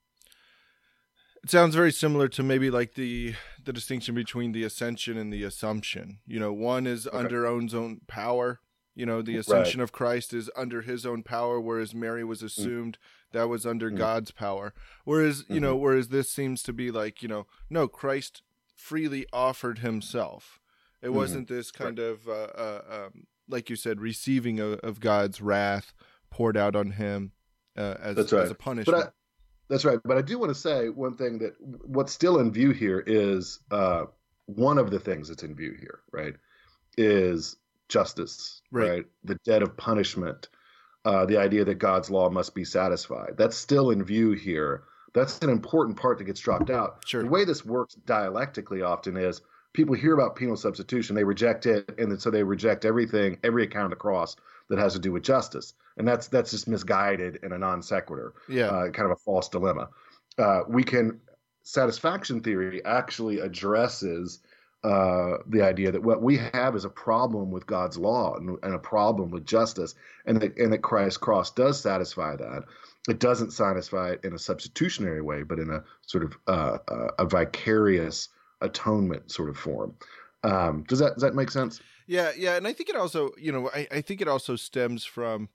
[1.43, 5.43] it sounds very similar to maybe like the the distinction between the ascension and the
[5.43, 6.19] assumption.
[6.25, 8.59] You know, one is under one's own power,
[8.95, 9.83] You know, the ascension right.
[9.83, 12.45] of Christ is under his own power, whereas Mary was mm.
[12.45, 13.31] assumed mm.
[13.33, 13.97] that was under mm.
[13.97, 14.73] God's power.
[15.05, 15.63] Whereas, you mm-hmm.
[15.63, 18.41] know, whereas this seems to be like, you know, no, Christ
[18.75, 20.59] freely offered himself.
[21.01, 21.15] It mm-hmm.
[21.15, 22.07] wasn't this kind right.
[22.07, 25.93] of, uh, uh, um, like you said, receiving of, of, God's wrath
[26.29, 27.31] poured out on him
[27.77, 28.43] uh, as, that's right.
[28.43, 29.05] as a punishment.
[29.05, 29.09] I,
[29.69, 29.99] that's right.
[30.03, 33.59] But I do want to say one thing that what's still in view here is
[33.71, 34.05] uh,
[34.45, 36.33] one of the things that's in view here, right?
[36.97, 37.55] Is
[37.87, 38.89] justice, right?
[38.89, 39.05] right?
[39.23, 40.49] The debt of punishment,
[41.05, 43.35] uh, the idea that God's law must be satisfied.
[43.37, 44.83] That's still in view here.
[45.13, 47.03] That's an important part that gets dropped out.
[47.05, 47.23] Sure.
[47.23, 49.41] The way this works dialectically often is
[49.79, 53.85] people hear about penal substitution, they reject it, and so they reject everything, every account
[53.85, 54.35] of the cross
[54.67, 58.33] that has to do with justice, and that's that's just misguided and a non sequitur.
[58.49, 59.87] Yeah, uh, kind of a false dilemma.
[60.37, 61.21] Uh, we can
[61.63, 64.39] satisfaction theory actually addresses
[64.83, 68.75] uh, the idea that what we have is a problem with God's law and, and
[68.75, 72.63] a problem with justice, and that, and that Christ's cross does satisfy that.
[73.07, 77.11] It doesn't satisfy it in a substitutionary way, but in a sort of uh, uh,
[77.17, 78.27] a vicarious
[78.61, 79.95] atonement sort of form.
[80.43, 81.81] Um, does that does that make sense?
[82.07, 85.05] Yeah, yeah, and I think it also, you know, I, I think it also stems
[85.05, 85.49] from,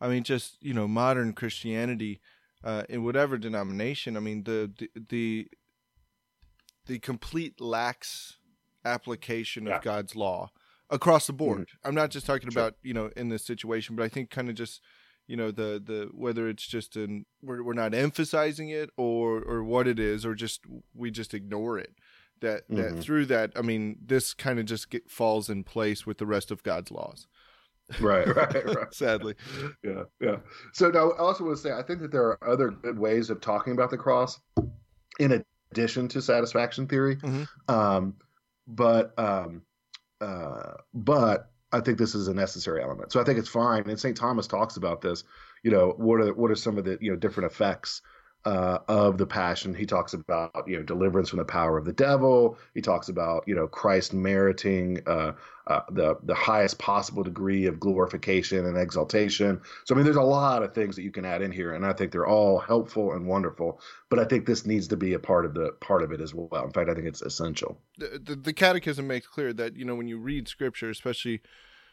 [0.00, 2.20] I mean, just you know, modern Christianity,
[2.64, 4.16] uh, in whatever denomination.
[4.16, 5.48] I mean, the the the,
[6.86, 8.38] the complete lax
[8.84, 9.80] application of yeah.
[9.82, 10.50] God's law
[10.90, 11.60] across the board.
[11.60, 11.88] Mm-hmm.
[11.88, 12.62] I'm not just talking sure.
[12.62, 14.80] about you know in this situation, but I think kind of just
[15.26, 19.62] you know the the whether it's just an we're we're not emphasizing it or or
[19.62, 20.62] what it is or just
[20.94, 21.94] we just ignore it.
[22.40, 23.00] That that mm-hmm.
[23.00, 26.50] through that, I mean, this kind of just get, falls in place with the rest
[26.50, 27.26] of God's laws.
[28.00, 28.94] right, right, right.
[28.94, 29.34] Sadly,
[29.82, 30.36] yeah, yeah.
[30.72, 33.30] So now, I also want to say, I think that there are other good ways
[33.30, 34.38] of talking about the cross,
[35.18, 37.16] in addition to satisfaction theory.
[37.16, 37.74] Mm-hmm.
[37.74, 38.14] Um,
[38.66, 39.62] but um,
[40.20, 43.12] uh, but I think this is a necessary element.
[43.12, 43.88] So I think it's fine.
[43.88, 44.16] And St.
[44.16, 45.24] Thomas talks about this.
[45.62, 48.02] You know, what are what are some of the you know different effects
[48.48, 49.74] uh, of the passion.
[49.74, 52.56] He talks about you know deliverance from the power of the devil.
[52.72, 55.32] He talks about you know Christ meriting uh,
[55.66, 59.60] uh, the the highest possible degree of glorification and exaltation.
[59.84, 61.84] So I mean, there's a lot of things that you can add in here, and
[61.84, 63.82] I think they're all helpful and wonderful.
[64.08, 66.32] But I think this needs to be a part of the part of it as
[66.32, 66.64] well.
[66.64, 67.78] In fact, I think it's essential.
[67.98, 71.42] The, the, the Catechism makes clear that you know when you read Scripture, especially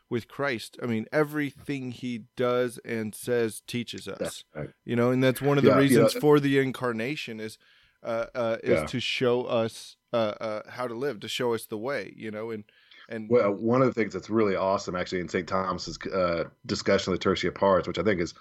[0.10, 0.78] with Christ.
[0.82, 4.44] I mean, everything he does and says teaches us.
[4.56, 4.70] Right.
[4.86, 6.22] You know, and that's one of the yeah, reasons yeah.
[6.22, 7.58] for the incarnation is
[8.04, 8.86] uh, uh, is yeah.
[8.86, 12.13] to show us uh, uh, how to live, to show us the way.
[12.15, 12.63] You know, and
[13.10, 15.48] and well, one of the things that's really awesome, actually, in St.
[15.48, 18.34] Thomas's uh, discussion of the Tertia Pars, which I think is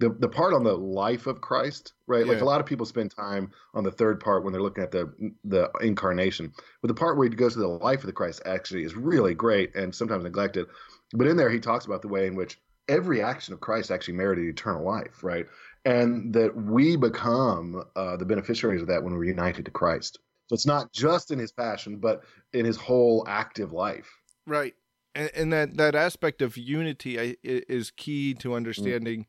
[0.00, 2.24] the the part on the life of Christ, right?
[2.24, 2.32] Yeah.
[2.32, 4.90] Like a lot of people spend time on the third part when they're looking at
[4.90, 5.12] the
[5.44, 8.82] the incarnation, but the part where he goes to the life of the Christ actually
[8.82, 10.66] is really great and sometimes neglected.
[11.12, 12.58] But in there, he talks about the way in which
[12.88, 15.46] every action of Christ actually merited eternal life, right?
[15.84, 20.18] And that we become uh, the beneficiaries of that when we're united to Christ.
[20.48, 24.10] So it's not just in his passion, but in his whole active life.
[24.46, 24.74] Right.
[25.14, 29.26] And, and that, that aspect of unity is key to understanding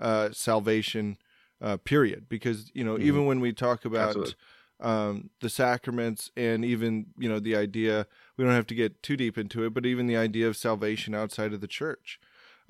[0.00, 1.18] uh, salvation,
[1.60, 2.28] uh, period.
[2.28, 3.06] Because, you know, mm-hmm.
[3.06, 4.34] even when we talk about
[4.80, 8.06] um, the sacraments and even, you know, the idea
[8.40, 11.14] we don't have to get too deep into it, but even the idea of salvation
[11.14, 12.18] outside of the church.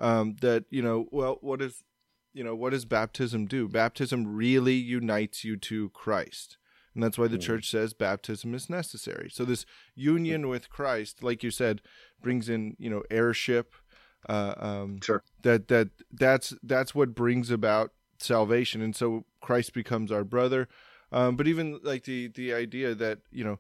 [0.00, 1.84] Um, that you know, well, what is
[2.32, 3.68] you know what does baptism do?
[3.68, 6.56] Baptism really unites you to Christ,
[6.94, 7.42] and that's why the mm.
[7.42, 9.30] church says baptism is necessary.
[9.30, 9.64] So this
[9.94, 11.82] union with Christ, like you said,
[12.20, 13.74] brings in you know heirship.
[14.28, 15.22] Uh, um, sure.
[15.42, 20.68] That that that's that's what brings about salvation, and so Christ becomes our brother.
[21.12, 23.58] Um, but even like the the idea that you know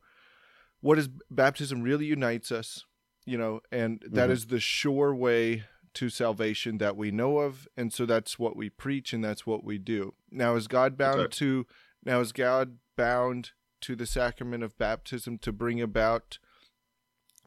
[0.80, 2.84] what is baptism really unites us,
[3.24, 4.32] you know, and that mm-hmm.
[4.32, 8.70] is the sure way to salvation that we know of, and so that's what we
[8.70, 10.14] preach and that's what we do.
[10.30, 11.30] Now, is God bound right.
[11.32, 11.66] to?
[12.04, 13.50] Now, is God bound
[13.82, 16.38] to the sacrament of baptism to bring about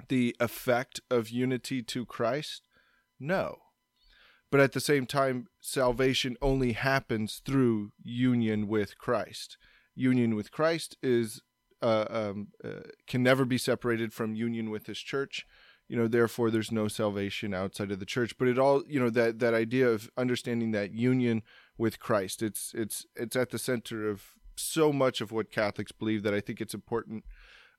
[0.10, 2.64] the effect of unity to Christ?
[3.24, 3.60] No.
[4.52, 9.58] But at the same time, salvation only happens through union with Christ.
[9.96, 11.42] Union with Christ is
[11.82, 15.46] uh, um, uh, can never be separated from union with his church
[15.88, 19.10] you know therefore there's no salvation outside of the church but it all you know
[19.10, 21.42] that that idea of understanding that union
[21.78, 24.24] with christ it's it's it's at the center of
[24.56, 27.24] so much of what catholics believe that i think it's important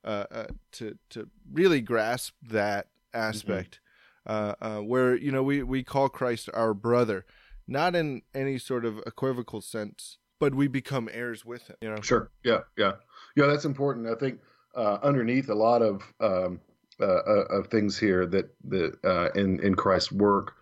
[0.04, 3.83] uh, uh, to to really grasp that aspect mm-hmm.
[4.26, 7.24] Uh, uh where you know we we call christ our brother
[7.66, 12.00] not in any sort of equivocal sense but we become heirs with him you know?
[12.00, 12.30] Sure.
[12.44, 12.92] Yeah yeah.
[13.36, 14.08] Yeah that's important.
[14.08, 14.40] I think
[14.74, 16.60] uh, underneath a lot of um,
[17.00, 20.54] uh, uh, of things here that that in in Christ's work,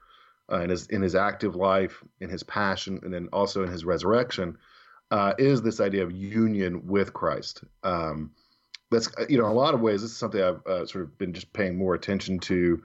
[0.50, 4.58] in his in his active life, in his passion, and then also in his resurrection,
[5.38, 7.64] is this idea of union with Christ.
[7.82, 8.32] Um,
[8.90, 11.32] that's you know, in a lot of ways, this is something I've sort of been
[11.32, 12.82] just paying more attention to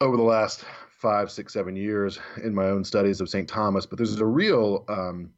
[0.00, 3.48] over the last five, six, seven years in my own studies of St.
[3.48, 3.86] Thomas.
[3.86, 5.30] But there's a real, um,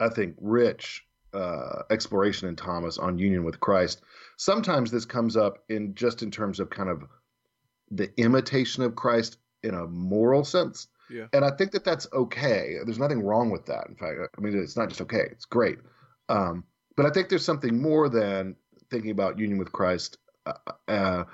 [0.00, 4.02] I think, rich uh, exploration in Thomas on union with Christ.
[4.36, 7.04] Sometimes this comes up in just in terms of kind of
[7.90, 10.88] the imitation of Christ in a moral sense.
[11.08, 11.26] Yeah.
[11.32, 12.76] And I think that that's okay.
[12.84, 13.88] There's nothing wrong with that.
[13.88, 15.78] In fact, I mean, it's not just okay, it's great.
[16.28, 16.64] Um,
[16.96, 18.56] but I think there's something more than
[18.90, 20.52] thinking about union with Christ uh,
[20.88, 21.24] uh,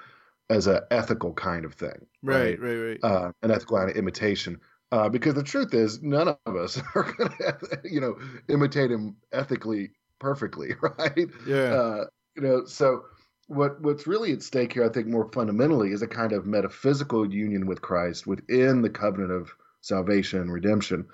[0.49, 2.07] as an ethical kind of thing.
[2.23, 2.99] Right, right, right.
[3.03, 3.05] right.
[3.05, 4.61] Uh, an ethical kind of imitation.
[4.93, 8.17] Uh, because the truth is, none of us are going to, you know,
[8.49, 11.29] imitate him ethically perfectly, right?
[11.47, 11.75] Yeah.
[11.75, 12.05] Uh,
[12.37, 13.05] you know, so
[13.49, 17.31] what what's really at stake here, I think, more fundamentally, is a kind of metaphysical
[17.33, 21.07] union with Christ within the covenant of salvation and redemption.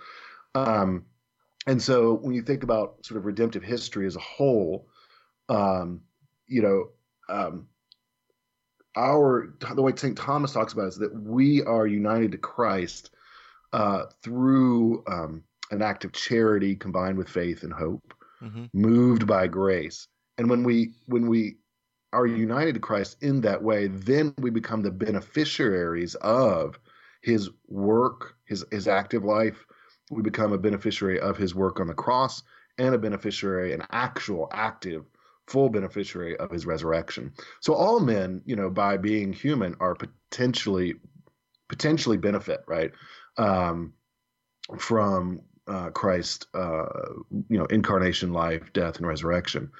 [0.54, 1.04] Um,
[1.66, 4.88] and so, when you think about sort of redemptive history as a whole,
[5.48, 6.00] um,
[6.46, 6.88] you know,
[7.28, 7.68] um,
[8.96, 10.16] our the way St.
[10.16, 13.10] Thomas talks about it is that we are united to Christ
[13.72, 18.66] uh, through um, an act of charity combined with faith and hope, mm-hmm.
[18.72, 20.08] moved by grace.
[20.38, 21.56] And when we when we
[22.12, 26.78] are united to Christ in that way, then we become the beneficiaries of
[27.22, 29.64] His work, His His active life.
[30.10, 32.42] We become a beneficiary of His work on the cross
[32.78, 35.04] and a beneficiary, an actual active
[35.46, 37.32] full beneficiary of his resurrection.
[37.60, 40.94] So all men, you know, by being human, are potentially
[41.68, 42.92] potentially benefit, right,
[43.38, 43.94] um,
[44.78, 46.86] from uh, Christ, uh,
[47.48, 49.70] you know, incarnation, life, death, and resurrection.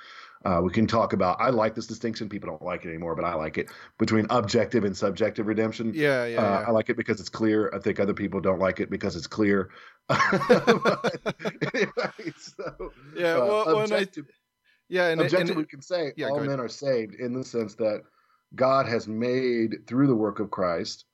[0.44, 1.40] Uh, we can talk about.
[1.40, 2.28] I like this distinction.
[2.28, 5.92] People don't like it anymore, but I like it between objective and subjective redemption.
[5.94, 6.64] Yeah, yeah, uh, yeah.
[6.66, 7.70] I like it because it's clear.
[7.72, 9.70] I think other people don't like it because it's clear.
[10.10, 10.32] anyway,
[12.36, 14.26] so, yeah, uh, well, objective,
[14.92, 18.02] yeah, and objectively, we can say yeah, all men are saved in the sense that
[18.54, 21.06] God has made through the work of Christ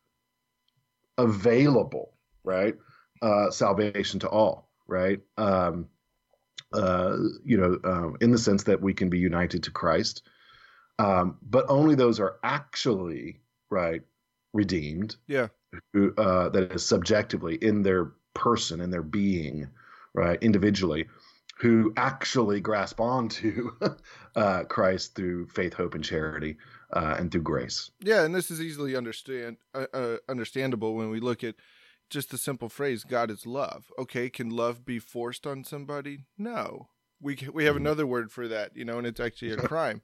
[1.16, 2.12] available,
[2.42, 2.74] right,
[3.22, 5.20] uh, salvation to all, right.
[5.36, 5.86] Um,
[6.72, 10.22] uh, you know, um, in the sense that we can be united to Christ,
[10.98, 13.38] um, but only those are actually
[13.70, 14.02] right
[14.52, 15.14] redeemed.
[15.28, 15.48] Yeah,
[15.92, 19.68] who, uh, that is subjectively in their person in their being,
[20.14, 21.06] right, individually
[21.58, 23.72] who actually grasp onto
[24.36, 26.56] uh, Christ through faith, hope, and charity,
[26.92, 27.90] uh, and through grace.
[28.00, 31.56] Yeah, and this is easily understand uh, uh, understandable when we look at
[32.10, 36.26] just the simple phrase "God is love." Okay, can love be forced on somebody?
[36.38, 36.88] No,
[37.20, 37.86] we we have mm-hmm.
[37.86, 40.02] another word for that, you know, and it's actually a crime.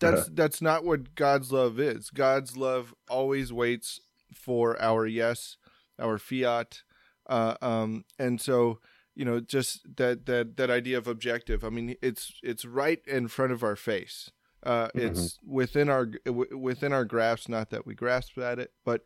[0.00, 2.10] That's that's not what God's love is.
[2.10, 4.00] God's love always waits
[4.32, 5.58] for our yes,
[5.98, 6.82] our fiat,
[7.28, 8.78] uh, um, and so
[9.18, 13.28] you know just that that that idea of objective i mean it's it's right in
[13.28, 14.30] front of our face
[14.64, 15.00] uh, mm-hmm.
[15.00, 16.10] it's within our
[16.56, 19.02] within our grasp not that we grasp at it but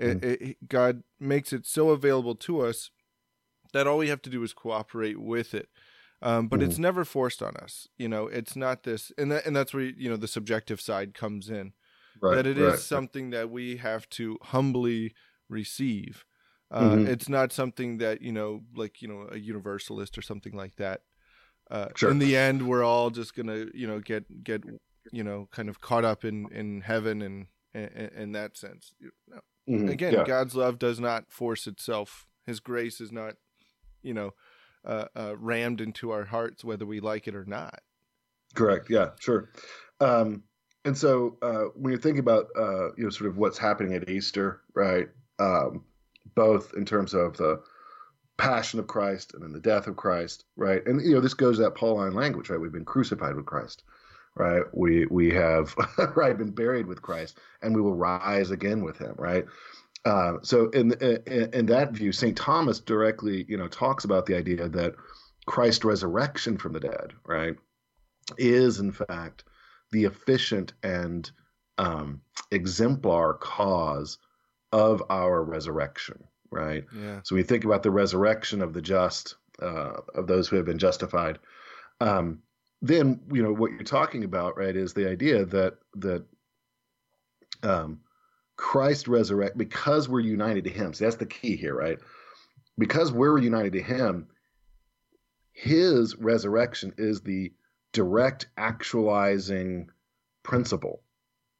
[0.00, 0.26] mm-hmm.
[0.26, 2.90] it, it, god makes it so available to us
[3.72, 5.68] that all we have to do is cooperate with it
[6.22, 6.70] um, but mm-hmm.
[6.70, 9.84] it's never forced on us you know it's not this and that and that's where
[9.84, 11.72] you know the subjective side comes in
[12.20, 12.74] right, that it right.
[12.74, 15.14] is something that we have to humbly
[15.48, 16.24] receive
[16.72, 17.06] uh, mm-hmm.
[17.06, 21.02] It's not something that you know, like you know, a universalist or something like that.
[21.70, 22.10] Uh, sure.
[22.10, 24.64] In the end, we're all just gonna, you know, get get
[25.12, 28.94] you know, kind of caught up in in heaven and in that sense.
[29.68, 29.88] Mm-hmm.
[29.88, 30.24] Again, yeah.
[30.24, 32.26] God's love does not force itself.
[32.46, 33.34] His grace is not,
[34.02, 34.32] you know,
[34.84, 37.80] uh, uh, rammed into our hearts whether we like it or not.
[38.54, 38.90] Correct.
[38.90, 39.10] Yeah.
[39.20, 39.50] Sure.
[40.00, 40.42] Um,
[40.84, 44.08] and so uh, when you're thinking about uh, you know sort of what's happening at
[44.08, 45.08] Easter, right?
[45.38, 45.84] Um,
[46.34, 47.62] both in terms of the
[48.38, 50.84] passion of Christ and then the death of Christ, right?
[50.86, 52.60] And you know, this goes that Pauline language, right?
[52.60, 53.82] We've been crucified with Christ,
[54.34, 54.62] right?
[54.72, 55.74] We we have
[56.16, 59.44] right been buried with Christ, and we will rise again with Him, right?
[60.04, 64.36] Uh, so in, in in that view, Saint Thomas directly, you know, talks about the
[64.36, 64.94] idea that
[65.46, 67.54] Christ's resurrection from the dead, right,
[68.38, 69.44] is in fact
[69.92, 71.30] the efficient and
[71.78, 74.18] um, exemplar cause
[74.72, 76.84] of our resurrection, right?
[76.98, 77.20] Yeah.
[77.24, 80.78] So we think about the resurrection of the just, uh, of those who have been
[80.78, 81.38] justified.
[82.00, 82.40] Um,
[82.80, 84.74] then you know what you're talking about, right?
[84.74, 86.24] Is the idea that that
[87.62, 88.00] um,
[88.56, 90.92] Christ resurrect because we're united to Him.
[90.92, 91.98] So that's the key here, right?
[92.76, 94.28] Because we're united to Him,
[95.52, 97.52] His resurrection is the
[97.92, 99.88] direct actualizing
[100.42, 101.02] principle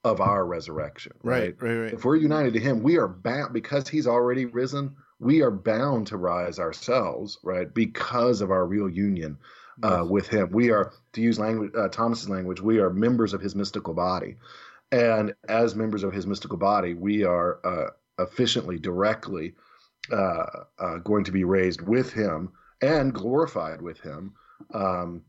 [0.04, 1.12] of our resurrection.
[1.22, 1.92] Right, right, right, right.
[1.92, 4.96] If we're united to Him, we are bound because He's already risen.
[5.18, 7.72] We are bound to rise ourselves, right?
[7.72, 9.38] Because of our real union
[9.82, 10.50] uh, with Him.
[10.50, 14.36] We are, to use language, uh, Thomas's language, we are members of His mystical body,
[14.90, 17.90] and as members of His mystical body, we are uh,
[18.22, 19.54] efficiently, directly
[20.10, 20.44] uh,
[20.78, 24.34] uh, going to be raised with Him and glorified with Him
[24.74, 25.22] um,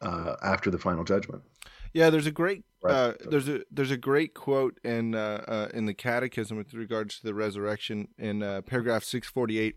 [0.00, 1.42] uh, after the final judgment.
[1.92, 5.86] Yeah, there's a great uh, there's a there's a great quote in uh, uh, in
[5.86, 9.76] the Catechism with regards to the resurrection in uh, paragraph 648,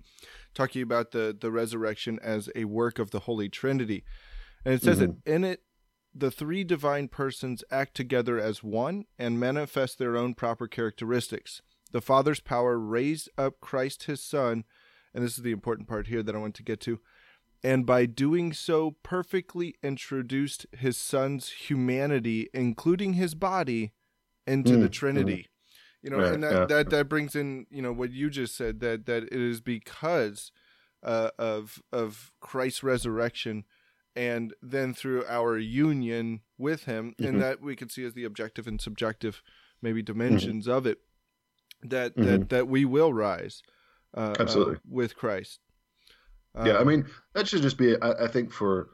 [0.53, 4.03] talking about the the resurrection as a work of the Holy Trinity,
[4.63, 5.63] and it says that in it
[6.15, 11.61] the three divine persons act together as one and manifest their own proper characteristics.
[11.91, 14.63] The Father's power raised up Christ His Son,
[15.13, 16.99] and this is the important part here that I want to get to
[17.63, 23.93] and by doing so perfectly introduced his son's humanity including his body
[24.45, 25.47] into Mm, the trinity
[26.01, 26.65] you know Right, and that, yeah.
[26.65, 30.51] that that brings in you know what you just said that that it is because
[31.03, 33.65] uh, of of Christ's resurrection
[34.15, 37.27] and then through our union with him Mhm.
[37.29, 39.41] and that we can see as the objective and subjective
[39.81, 40.05] maybe Mm-hmm.
[40.05, 40.99] dimensions of it
[41.81, 43.61] that that that we will rise
[44.15, 44.75] uh, Absolutely.
[44.75, 45.59] uh, with Christ
[46.61, 48.89] yeah, I Um, mean that should just be, I, I think, for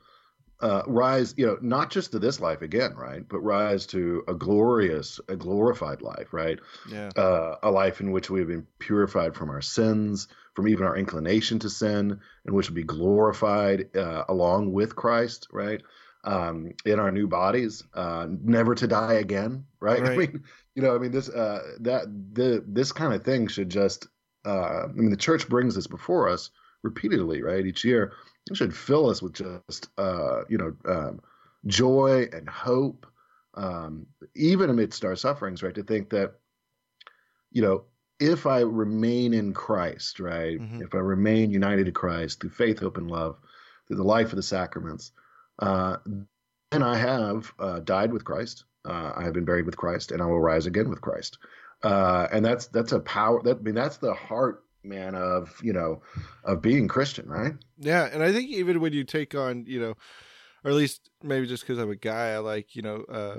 [0.62, 4.34] uh, rise, you know, not just to this life again, right, but rise to a
[4.34, 7.10] glorious, a glorified life, right, yeah.
[7.16, 10.98] Uh, a life in which we have been purified from our sins, from even our
[10.98, 15.82] inclination to sin, and which will be glorified uh, along with Christ, right,
[16.26, 20.06] um, in our new bodies, uh, never to die again, right?
[20.06, 20.44] I mean,
[20.76, 24.08] you know, I mean, this uh, that the this kind of thing should just,
[24.46, 26.50] uh, I mean, the church brings this before us
[26.84, 28.14] repeatedly, right, each year.
[28.50, 31.22] It should fill us with just, uh, you know, um,
[31.68, 33.06] joy and hope,
[33.56, 35.76] um, even amidst our sufferings, right?
[35.76, 36.36] To think that
[37.52, 37.84] you know,
[38.20, 40.82] if I remain in Christ, right, Mhm.
[40.82, 43.40] if I remain united to Christ through faith, hope, and love,
[43.88, 45.12] through the life of the sacraments,
[45.60, 45.98] uh,
[46.72, 48.66] then I have uh, died with Christ.
[48.86, 51.40] Uh, I have been buried with Christ, and I will rise again with Christ.
[51.82, 53.42] Uh, and that's that's a power.
[53.42, 56.02] That I mean, that's the heart, man, of you know,
[56.44, 57.54] of being Christian, right?
[57.78, 59.96] Yeah, and I think even when you take on, you know,
[60.64, 63.38] or at least maybe just because I'm a guy, I like you know uh,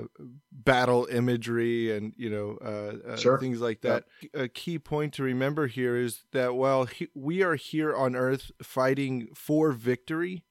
[0.51, 3.39] battle imagery and you know uh, uh, Sure.
[3.39, 4.05] things like that.
[4.33, 8.51] A key point to remember here is that while he, we are here on Earth
[8.63, 10.43] fighting for victory,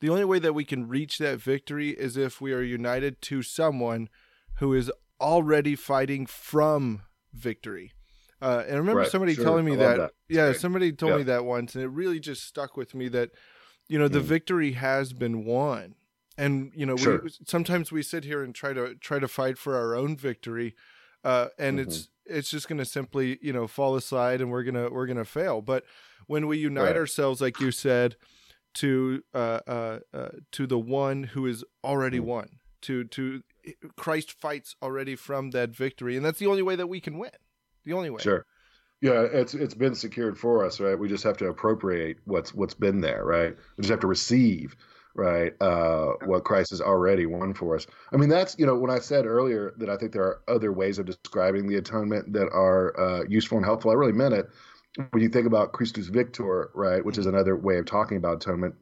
[0.00, 3.42] the only way that we can reach that victory is if we are united to
[3.42, 4.08] someone
[4.58, 4.90] who is
[5.20, 7.92] already fighting from victory.
[8.42, 9.44] Uh, and I remember Right, somebody sure.
[9.44, 9.96] telling me that.
[9.96, 10.10] that.
[10.28, 10.60] Yeah, great.
[10.60, 13.30] somebody told me that once, and it really just stuck with me that
[13.88, 14.24] you know the Mm.
[14.24, 15.94] victory has been won
[16.36, 17.20] and you know Sure.
[17.22, 20.74] we sometimes we sit here and try to try to fight for our own victory
[21.24, 21.88] uh and Mm-hmm.
[21.88, 25.06] it's it's just going to simply you know fall aside and we're going to we're
[25.06, 25.84] to fail but
[26.26, 26.96] when we unite Right.
[26.96, 28.16] ourselves like you said
[28.74, 32.24] to uh uh, uh to the one who is already Mhm.
[32.24, 32.48] won
[32.82, 33.42] to to
[33.96, 37.30] Christ fights already from that victory and that's the only way that we can win
[37.86, 38.44] the only way Sure.
[39.00, 40.98] Yeah, it's it's been secured for us, right?
[40.98, 43.54] We just have to appropriate what's what's been there, right?
[43.76, 44.74] We just have to receive,
[45.14, 47.86] right, uh, what Christ has already won for us.
[48.12, 50.72] I mean, that's you know when I said earlier that I think there are other
[50.72, 53.90] ways of describing the atonement that are uh, useful and helpful.
[53.90, 54.48] I really meant it.
[55.10, 58.74] When you think about Christus Victor, right, which is another way of talking about atonement,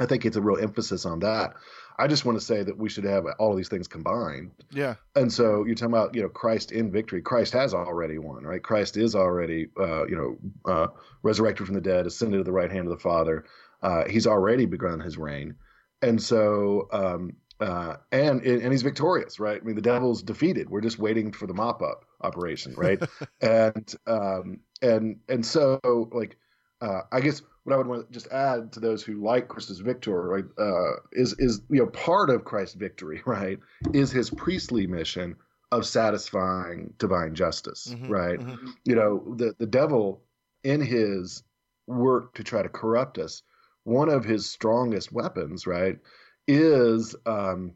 [0.00, 1.54] I think it's a real emphasis on that.
[1.98, 4.52] I just want to say that we should have all of these things combined.
[4.70, 7.20] yeah And so you're talking about, you know, Christ in victory.
[7.20, 8.62] Christ has already won, right?
[8.62, 10.86] Christ is already, uh, you know, uh,
[11.22, 13.44] resurrected from the dead, ascended to the right hand of the Father.
[13.82, 15.56] Uh, he's already begun his reign,
[16.02, 19.60] and so, um, uh, and and he's victorious, right?
[19.60, 20.70] I mean, the devil's defeated.
[20.70, 23.02] We're just waiting for the mop up operation, right?
[23.40, 25.80] and um, and and so,
[26.12, 26.36] like,
[26.82, 29.78] uh, I guess what I would want to just add to those who like Christus
[29.78, 33.58] Victor, right, uh, is is you know part of Christ's victory, right,
[33.94, 35.36] is his priestly mission
[35.70, 38.40] of satisfying divine justice, Mhm, right?
[38.40, 38.74] mhm.
[38.84, 40.22] You know, the the devil
[40.64, 41.44] in his
[41.86, 43.42] work to try to corrupt us,
[43.84, 45.98] one of his strongest weapons, right,
[46.48, 47.74] is um,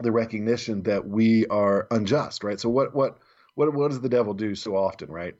[0.00, 2.60] the recognition that we are unjust, right?
[2.60, 3.18] So what what
[3.54, 5.34] what what does the devil do so often, right?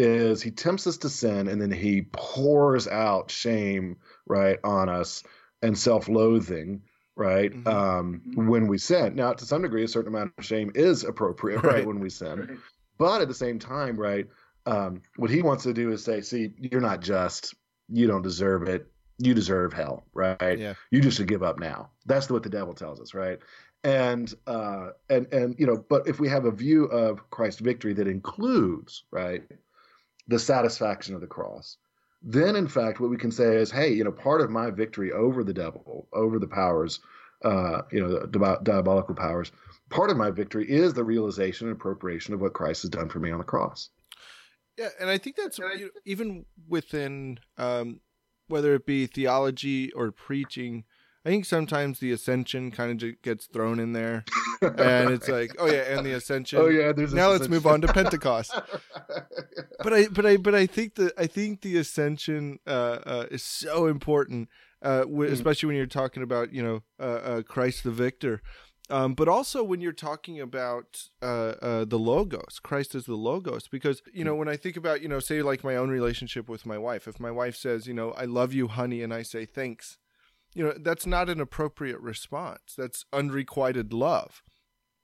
[0.00, 3.96] Is he tempts us to sin and then he pours out shame,
[4.26, 5.22] right, on us
[5.62, 6.80] and self-loathing,
[7.16, 7.66] right, Mhm.
[7.66, 9.14] um, when we sin.
[9.14, 11.86] Now, to some degree, a certain amount of shame is appropriate, right, Right.
[11.86, 12.58] when we sin.
[12.96, 14.26] But at the same time, right,
[14.64, 17.54] um, what he wants to do is say, see, you're not just,
[17.88, 18.86] you don't deserve it,
[19.18, 20.58] you deserve hell, right?
[20.58, 21.90] yeah You just should give up now.
[22.06, 23.38] That's what the devil tells us, right?
[23.82, 27.94] and uh, and and you know, but if we have a view of Christ's victory
[27.94, 29.42] that includes right
[30.30, 31.76] the satisfaction of the cross,
[32.22, 35.10] then in fact what we can say is, hey, you know, part of my victory
[35.12, 37.00] over the devil, over the powers,
[37.44, 39.50] uh, you know, the diabolical powers,
[39.88, 43.18] part of my victory is the realization and appropriation of what Christ has done for
[43.18, 43.90] me on the cross.
[44.78, 48.00] Yeah, and I think that's you know, even within um,
[48.46, 50.84] whether it be theology or preaching.
[51.24, 54.24] I think sometimes the ascension kind of gets thrown in there,
[54.62, 56.58] and it's like, oh yeah, and the ascension.
[56.58, 58.58] Oh yeah, there's now let's move on to Pentecost.
[59.82, 63.42] but I, but I, but I think that I think the ascension uh, uh, is
[63.42, 64.48] so important,
[64.80, 65.32] uh, w- mm.
[65.32, 68.40] especially when you're talking about you know uh, uh, Christ the victor.
[68.90, 73.68] Um, but also when you're talking about uh, uh, the logos, Christ is the logos.
[73.68, 76.66] Because you know, when I think about you know, say like my own relationship with
[76.66, 79.44] my wife, if my wife says, you know, I love you, honey, and I say
[79.44, 79.98] thanks,
[80.54, 82.74] you know, that's not an appropriate response.
[82.76, 84.42] That's unrequited love.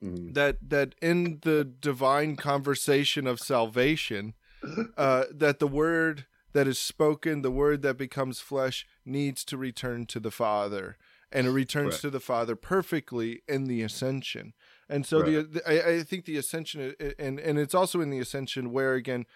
[0.02, 0.32] Mm-hmm.
[0.32, 4.34] That that in the divine conversation of salvation,
[4.96, 10.06] uh, that the word that is spoken, the word that becomes flesh, needs to return
[10.06, 10.96] to the Father
[11.32, 12.00] and it returns right.
[12.00, 14.54] to the Father perfectly in the ascension.
[14.88, 15.52] And so right.
[15.52, 19.26] the, I, I, think the ascension and and it's also in the ascension where again,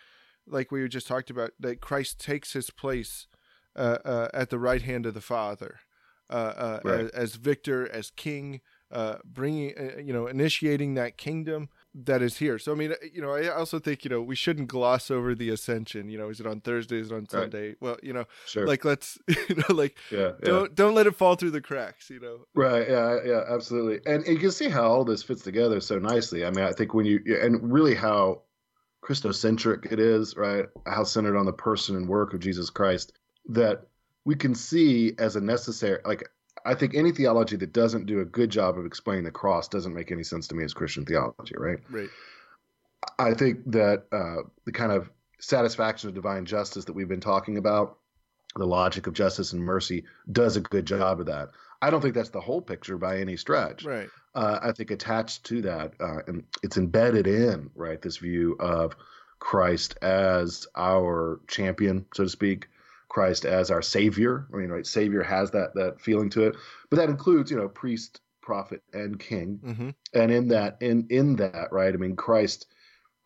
[0.47, 3.27] like we just talked about, that Christ takes his place
[3.77, 5.81] uh, uh, at the right hand of the Father,
[6.31, 7.01] uh, uh right.
[7.01, 8.61] as, as, victor, as king,
[8.91, 12.59] uh, bringing uh, you know initiating that kingdom that is here.
[12.59, 15.51] So I mean, you know, I also think you know we shouldn't gloss over the
[15.51, 16.09] ascension.
[16.09, 16.99] You know, is it on Thursday?
[16.99, 17.69] Is it on Sunday?
[17.69, 17.77] Right.
[17.81, 18.67] Well, you know, sure.
[18.67, 19.19] like let's
[19.49, 20.75] you know, like yeah, don't yeah.
[20.75, 22.11] don't let it fall through the cracks.
[22.11, 22.89] You know, right?
[22.89, 24.01] Yeah, yeah, absolutely.
[24.13, 26.45] And, and you can see how all this fits together so nicely.
[26.45, 28.43] I mean, I think when you and really how
[29.05, 30.67] Christocentric it is, right?
[30.87, 33.13] How centered on the person and work of Jesus Christ
[33.49, 33.87] that
[34.25, 36.29] we can see as a necessary like
[36.65, 39.95] I think any theology that doesn't do a good job of explaining the cross doesn't
[39.95, 41.79] make any sense to me as Christian theology, right?
[41.89, 42.11] Right.
[43.19, 47.57] I think that uh, the kind of satisfaction of divine justice that we've been talking
[47.57, 47.99] about,
[48.57, 51.51] the logic of justice and mercy, does a good job of that.
[51.83, 53.85] I don't think that's the whole picture by any stretch.
[53.85, 54.09] Right.
[54.35, 58.95] Uh, I think attached to that, uh, and it's embedded in right this view of
[59.39, 62.69] Christ as our champion, so to speak,
[63.11, 64.47] Christ as our Savior.
[64.55, 66.57] I mean, right, Savior has that that feeling to it,
[66.89, 69.61] but that includes, you know, priest, prophet, and king.
[69.63, 69.91] Mm-hmm.
[70.15, 72.69] And in that, in in that, right, I mean, Christ,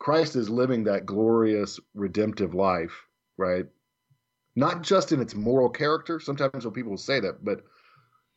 [0.00, 3.06] Christ is living that glorious redemptive life,
[3.36, 3.66] right?
[4.56, 6.18] Not just in its moral character.
[6.18, 7.60] Sometimes when people say that, but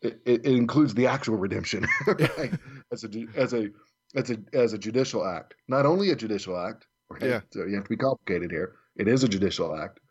[0.01, 2.51] it, it, it includes the actual redemption, right?
[2.91, 3.69] as a as a
[4.15, 5.55] as a as a judicial act.
[5.69, 6.87] Not only a judicial act.
[7.09, 7.23] Right?
[7.23, 7.39] Yeah.
[7.51, 8.75] So you have to be complicated here.
[8.97, 10.01] It is a judicial act.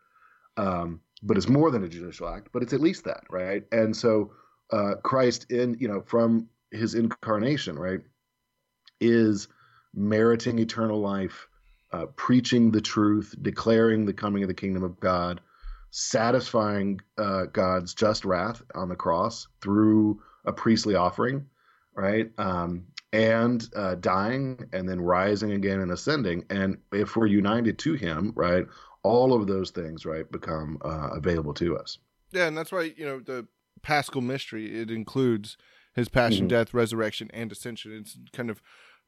[0.57, 3.63] Um, but it's more than a judicial act, but it's at least that, right?
[3.71, 4.31] And so
[4.71, 8.01] uh, Christ, in you know, from his incarnation, right,
[8.99, 9.47] is
[9.93, 11.47] meriting eternal life,
[11.91, 15.41] uh, preaching the truth, declaring the coming of the kingdom of God,
[15.91, 21.47] satisfying uh, God's just wrath on the cross through a priestly offering,
[21.95, 22.29] right?
[22.37, 26.43] Um, and uh, dying and then rising again and ascending.
[26.49, 28.67] And if we're united to Him, right,
[29.03, 31.97] all of those things right become uh, available to us
[32.31, 33.47] yeah and that's why you know the
[33.81, 35.57] paschal mystery it includes
[35.95, 36.47] his passion mm-hmm.
[36.47, 38.61] death resurrection and ascension it's kind of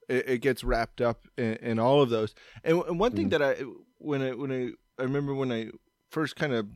[0.08, 2.34] it, it gets wrapped up in, in, all of those
[2.64, 3.42] and, and one thing mm-hmm.
[3.42, 3.64] that i
[3.98, 5.70] when i when i i remember when i
[6.10, 6.68] first kind of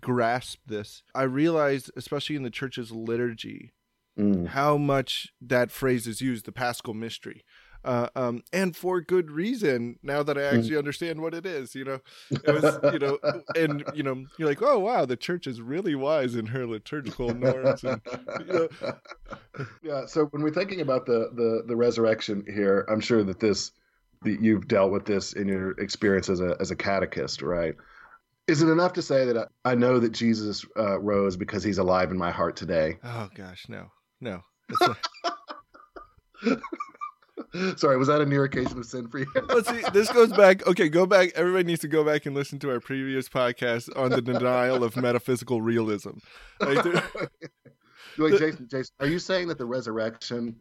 [0.00, 3.72] grasped this i realized especially in the church's liturgy
[4.18, 4.48] mm.
[4.48, 7.44] how much that phrase is used the paschal mystery
[7.84, 9.98] uh, um, and for good reason.
[10.02, 10.58] Now that I mm.
[10.58, 12.00] actually understand what it is, you know,
[12.30, 13.18] it was, you know,
[13.56, 17.34] and you know, you're like, oh wow, the church is really wise in her liturgical
[17.34, 17.84] norms.
[17.84, 18.00] And,
[18.40, 18.68] you know.
[19.82, 20.06] Yeah.
[20.06, 23.72] So when we're thinking about the the the resurrection here, I'm sure that this
[24.22, 27.74] that you've dealt with this in your experience as a as a catechist, right?
[28.46, 31.78] Is it enough to say that I, I know that Jesus uh, rose because he's
[31.78, 32.98] alive in my heart today?
[33.04, 33.88] Oh gosh, no,
[34.20, 34.42] no.
[37.76, 39.26] Sorry, was that a near occasion of sin for you?
[39.48, 39.82] Let's see.
[39.92, 40.66] This goes back.
[40.66, 41.32] Okay, go back.
[41.34, 44.96] Everybody needs to go back and listen to our previous podcast on the denial of
[44.96, 46.18] metaphysical realism.
[46.60, 46.84] Like,
[48.18, 50.56] Wait, Jason, Jason, are you saying that the resurrection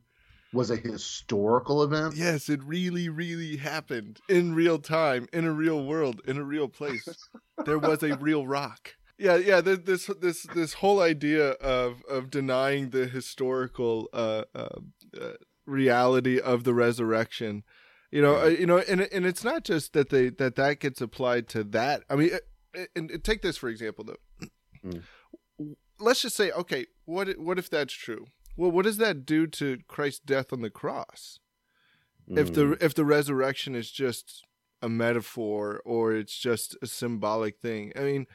[0.54, 2.16] was a historical event?
[2.16, 6.68] Yes, it really, really happened in real time, in a real world, in a real
[6.68, 7.08] place.
[7.66, 8.96] there was a real rock.
[9.18, 9.62] Yeah, yeah.
[9.62, 14.68] This this this whole idea of of denying the historical uh, uh,
[15.20, 15.32] uh
[15.68, 17.64] reality of the resurrection
[18.10, 18.60] you know yeah.
[18.60, 22.04] you know and and it's not just that they that that gets applied to that
[22.10, 22.32] i mean
[22.96, 24.48] and, and take this for example though
[24.84, 25.04] mm.
[26.00, 28.26] let's just say okay what what if that's true
[28.58, 31.40] well, what does that do to Christ's death on the cross?
[32.30, 32.40] Mm.
[32.40, 32.84] If the mm.
[32.84, 34.44] if the resurrection is just
[34.82, 37.94] a metaphor or it's just a symbolic thing.
[37.96, 38.26] I mean,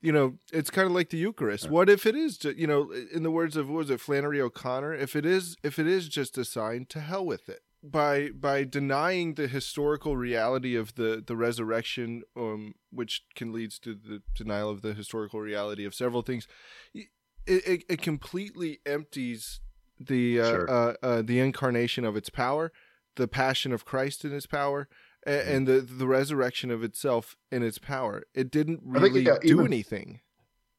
[0.00, 1.68] you know, it's kind of like the Eucharist.
[1.68, 4.40] What if it is just, you know, in the words of what was it, Flannery
[4.40, 7.60] O'Connor, if it is if it is just a sign, to hell with it.
[7.82, 13.94] By by denying the historical reality of the the resurrection, um, which can leads to
[13.94, 16.46] the denial of the historical reality of several things,
[16.94, 17.08] it
[17.46, 19.60] it, it completely empties
[19.98, 20.70] the uh, sure.
[20.70, 22.72] uh, uh, the incarnation of its power,
[23.16, 24.88] the passion of Christ in His power,
[25.26, 25.54] and, mm-hmm.
[25.56, 28.24] and the the resurrection of itself in its power.
[28.34, 30.20] It didn't really think, yeah, do even, anything.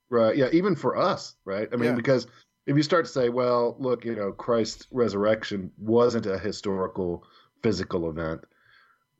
[0.09, 0.35] Right.
[0.35, 0.49] Yeah.
[0.51, 1.67] Even for us, right?
[1.71, 1.95] I mean, yeah.
[1.95, 2.27] because
[2.65, 7.23] if you start to say, well, look, you know, Christ's resurrection wasn't a historical
[7.61, 8.41] physical event,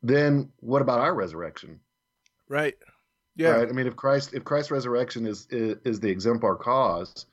[0.02, 1.80] then what about our resurrection?
[2.48, 2.74] Right.
[3.36, 3.50] Yeah.
[3.50, 3.68] Right.
[3.68, 7.26] I mean, if Christ if Christ's resurrection is is, is the exemplar cause,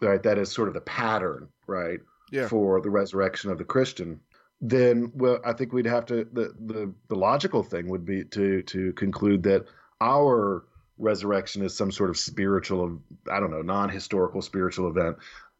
[0.00, 2.00] right, that is sort of the pattern, right,
[2.30, 2.48] yeah.
[2.48, 4.20] for the resurrection of the Christian
[4.60, 8.62] then well, I think we'd have to the, the the logical thing would be to
[8.62, 9.66] to conclude that
[10.00, 10.64] our
[10.98, 13.00] resurrection is some sort of spiritual,
[13.30, 15.16] I don't know, non-historical spiritual event,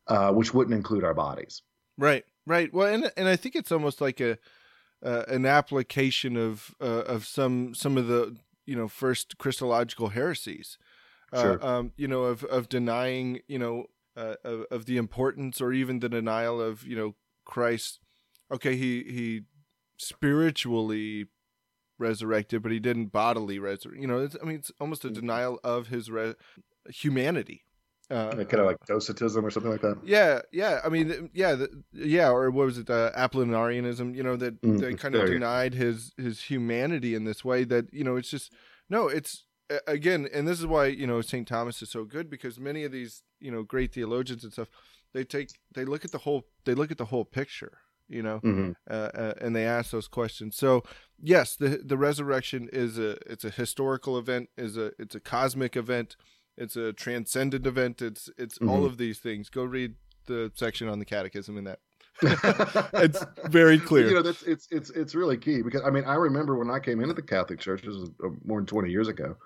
[0.06, 1.62] uh, which wouldn't include our bodies.
[1.98, 2.72] Right, right.
[2.72, 4.38] Well, and and I think it's almost like a
[5.04, 8.36] uh, an application of uh, of some some of the
[8.66, 10.78] you know first Christological heresies.
[11.32, 11.66] Uh, sure.
[11.66, 13.86] Um, you know, of of denying, you know,
[14.16, 17.14] uh, of, of the importance or even the denial of, you know,
[17.44, 18.00] Christ
[18.52, 19.42] okay, he he
[19.98, 21.26] spiritually
[21.98, 24.00] resurrected, but he didn't bodily resurrect.
[24.00, 25.14] You know, I mean, it's almost a mm.
[25.14, 26.34] denial of his re-
[26.88, 27.64] humanity.
[28.10, 29.98] Uh, kind of like Docetism or something like that.
[30.04, 30.80] Yeah, yeah.
[30.84, 32.30] I mean, yeah, the, yeah.
[32.30, 32.90] Or what was it?
[32.90, 34.14] Uh, Apollinarianism.
[34.14, 37.64] You know that mm, they kind of denied his his humanity in this way.
[37.64, 38.52] That you know, it's just
[38.90, 39.08] no.
[39.08, 39.46] It's
[39.86, 42.92] again, and this is why you know Saint Thomas is so good because many of
[42.92, 44.68] these you know great theologians and stuff
[45.14, 47.78] they take they look at the whole they look at the whole picture
[48.08, 48.72] you know, mm-hmm.
[48.88, 50.56] uh, uh, and they ask those questions.
[50.56, 50.82] So
[51.20, 55.76] yes, the the resurrection is a it's a historical event, is a it's a cosmic
[55.76, 56.16] event,
[56.56, 58.02] it's a transcendent event.
[58.02, 58.68] It's it's mm-hmm.
[58.68, 59.48] all of these things.
[59.48, 59.94] Go read
[60.26, 61.80] the section on the catechism in that.
[62.94, 64.08] it's very clear.
[64.08, 66.78] You know, that's it's it's it's really key because I mean I remember when I
[66.78, 67.82] came into the Catholic Church.
[67.82, 69.36] This was uh, more than twenty years ago.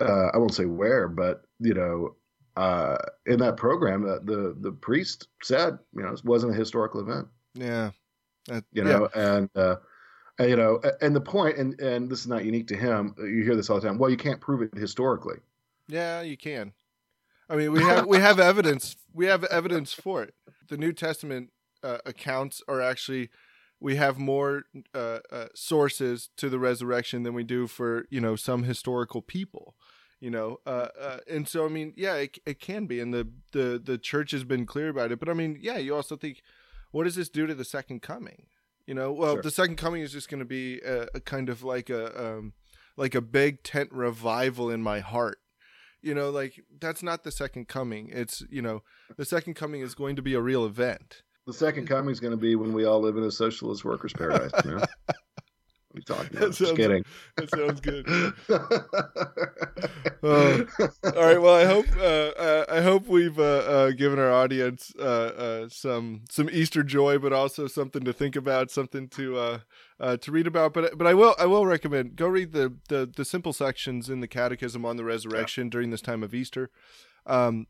[0.00, 2.16] Uh, I won't say where, but you know,
[2.56, 2.96] uh,
[3.26, 7.28] in that program, uh, the the priest said, you know, it wasn't a historical event.
[7.54, 7.90] Yeah.
[8.50, 9.36] Uh, you know, yeah.
[9.36, 9.76] and, uh,
[10.40, 13.14] you know, and the point, and, and this is not unique to him.
[13.18, 13.98] You hear this all the time.
[13.98, 15.36] Well, you can't prove it historically.
[15.88, 16.72] Yeah, you can.
[17.48, 18.96] I mean, we have we have evidence.
[19.12, 20.34] We have evidence for it.
[20.68, 21.50] The New Testament
[21.82, 23.28] uh, accounts are actually
[23.80, 28.36] we have more uh, uh, sources to the resurrection than we do for you know
[28.36, 29.74] some historical people
[30.20, 33.26] you know uh, uh, and so i mean yeah it, it can be and the,
[33.52, 36.42] the the church has been clear about it but i mean yeah you also think
[36.90, 38.46] what does this do to the second coming?
[38.86, 39.42] You know, well, sure.
[39.42, 42.54] the second coming is just going to be a, a, kind of like a um,
[42.96, 45.38] like a big tent revival in my heart.
[46.02, 48.10] You know, like that's not the second coming.
[48.12, 48.82] It's you know,
[49.16, 51.22] the second coming is going to be a real event.
[51.46, 54.12] The second coming is going to be when we all live in a socialist workers'
[54.12, 54.52] paradise.
[54.64, 54.84] You know?
[55.92, 56.54] Are talking about?
[56.54, 57.04] Sounds, Just kidding.
[57.36, 58.06] That sounds good.
[60.22, 60.64] uh,
[61.16, 61.42] all right.
[61.42, 66.22] Well, I hope uh, uh, I hope we've uh, uh, given our audience uh, some
[66.30, 69.60] some Easter joy, but also something to think about, something to
[70.00, 70.74] to read about.
[70.74, 74.20] But but I will I will recommend go read the the, the simple sections in
[74.20, 75.70] the Catechism on the Resurrection yeah.
[75.70, 76.70] during this time of Easter.
[77.26, 77.66] Um,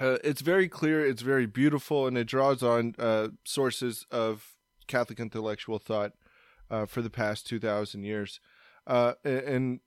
[0.00, 2.96] it's very clear, it's very beautiful, and it draws on
[3.44, 4.56] sources of
[4.88, 6.14] Catholic intellectual thought
[6.70, 8.40] uh, for the past 2,000 years.
[8.86, 9.80] Uh, and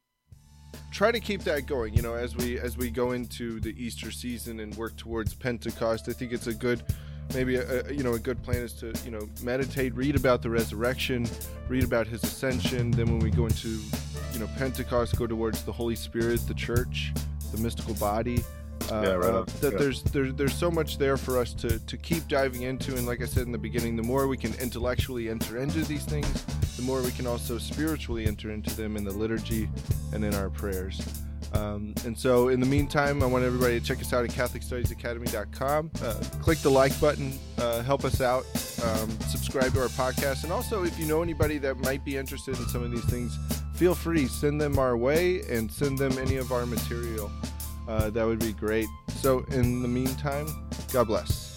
[0.92, 4.12] try to keep that going you know as we as we go into the easter
[4.12, 6.84] season and work towards pentecost i think it's a good
[7.34, 10.50] maybe a, you know a good plan is to you know meditate read about the
[10.50, 11.28] resurrection
[11.68, 13.80] read about his ascension then when we go into
[14.34, 17.14] you know pentecost go towards the holy spirit the church
[17.52, 18.44] the mystical body
[18.92, 19.80] uh, yeah, right uh, that yeah.
[19.80, 23.22] there's there's there's so much there for us to to keep diving into, and like
[23.22, 26.44] I said in the beginning, the more we can intellectually enter into these things,
[26.78, 29.70] the more we can also spiritually enter into them in the liturgy
[30.14, 31.02] and in our prayers.
[31.54, 35.92] Um, and so, in the meantime, I want everybody to check us out at CatholicStudiesAcademy.com.
[36.02, 38.46] Uh, click the like button, uh, help us out,
[38.84, 42.58] um, subscribe to our podcast, and also if you know anybody that might be interested
[42.58, 43.38] in some of these things,
[43.76, 47.32] feel free send them our way and send them any of our material
[47.88, 48.88] uh, that would be great.
[49.16, 50.48] So, in the meantime,
[50.92, 51.57] God bless.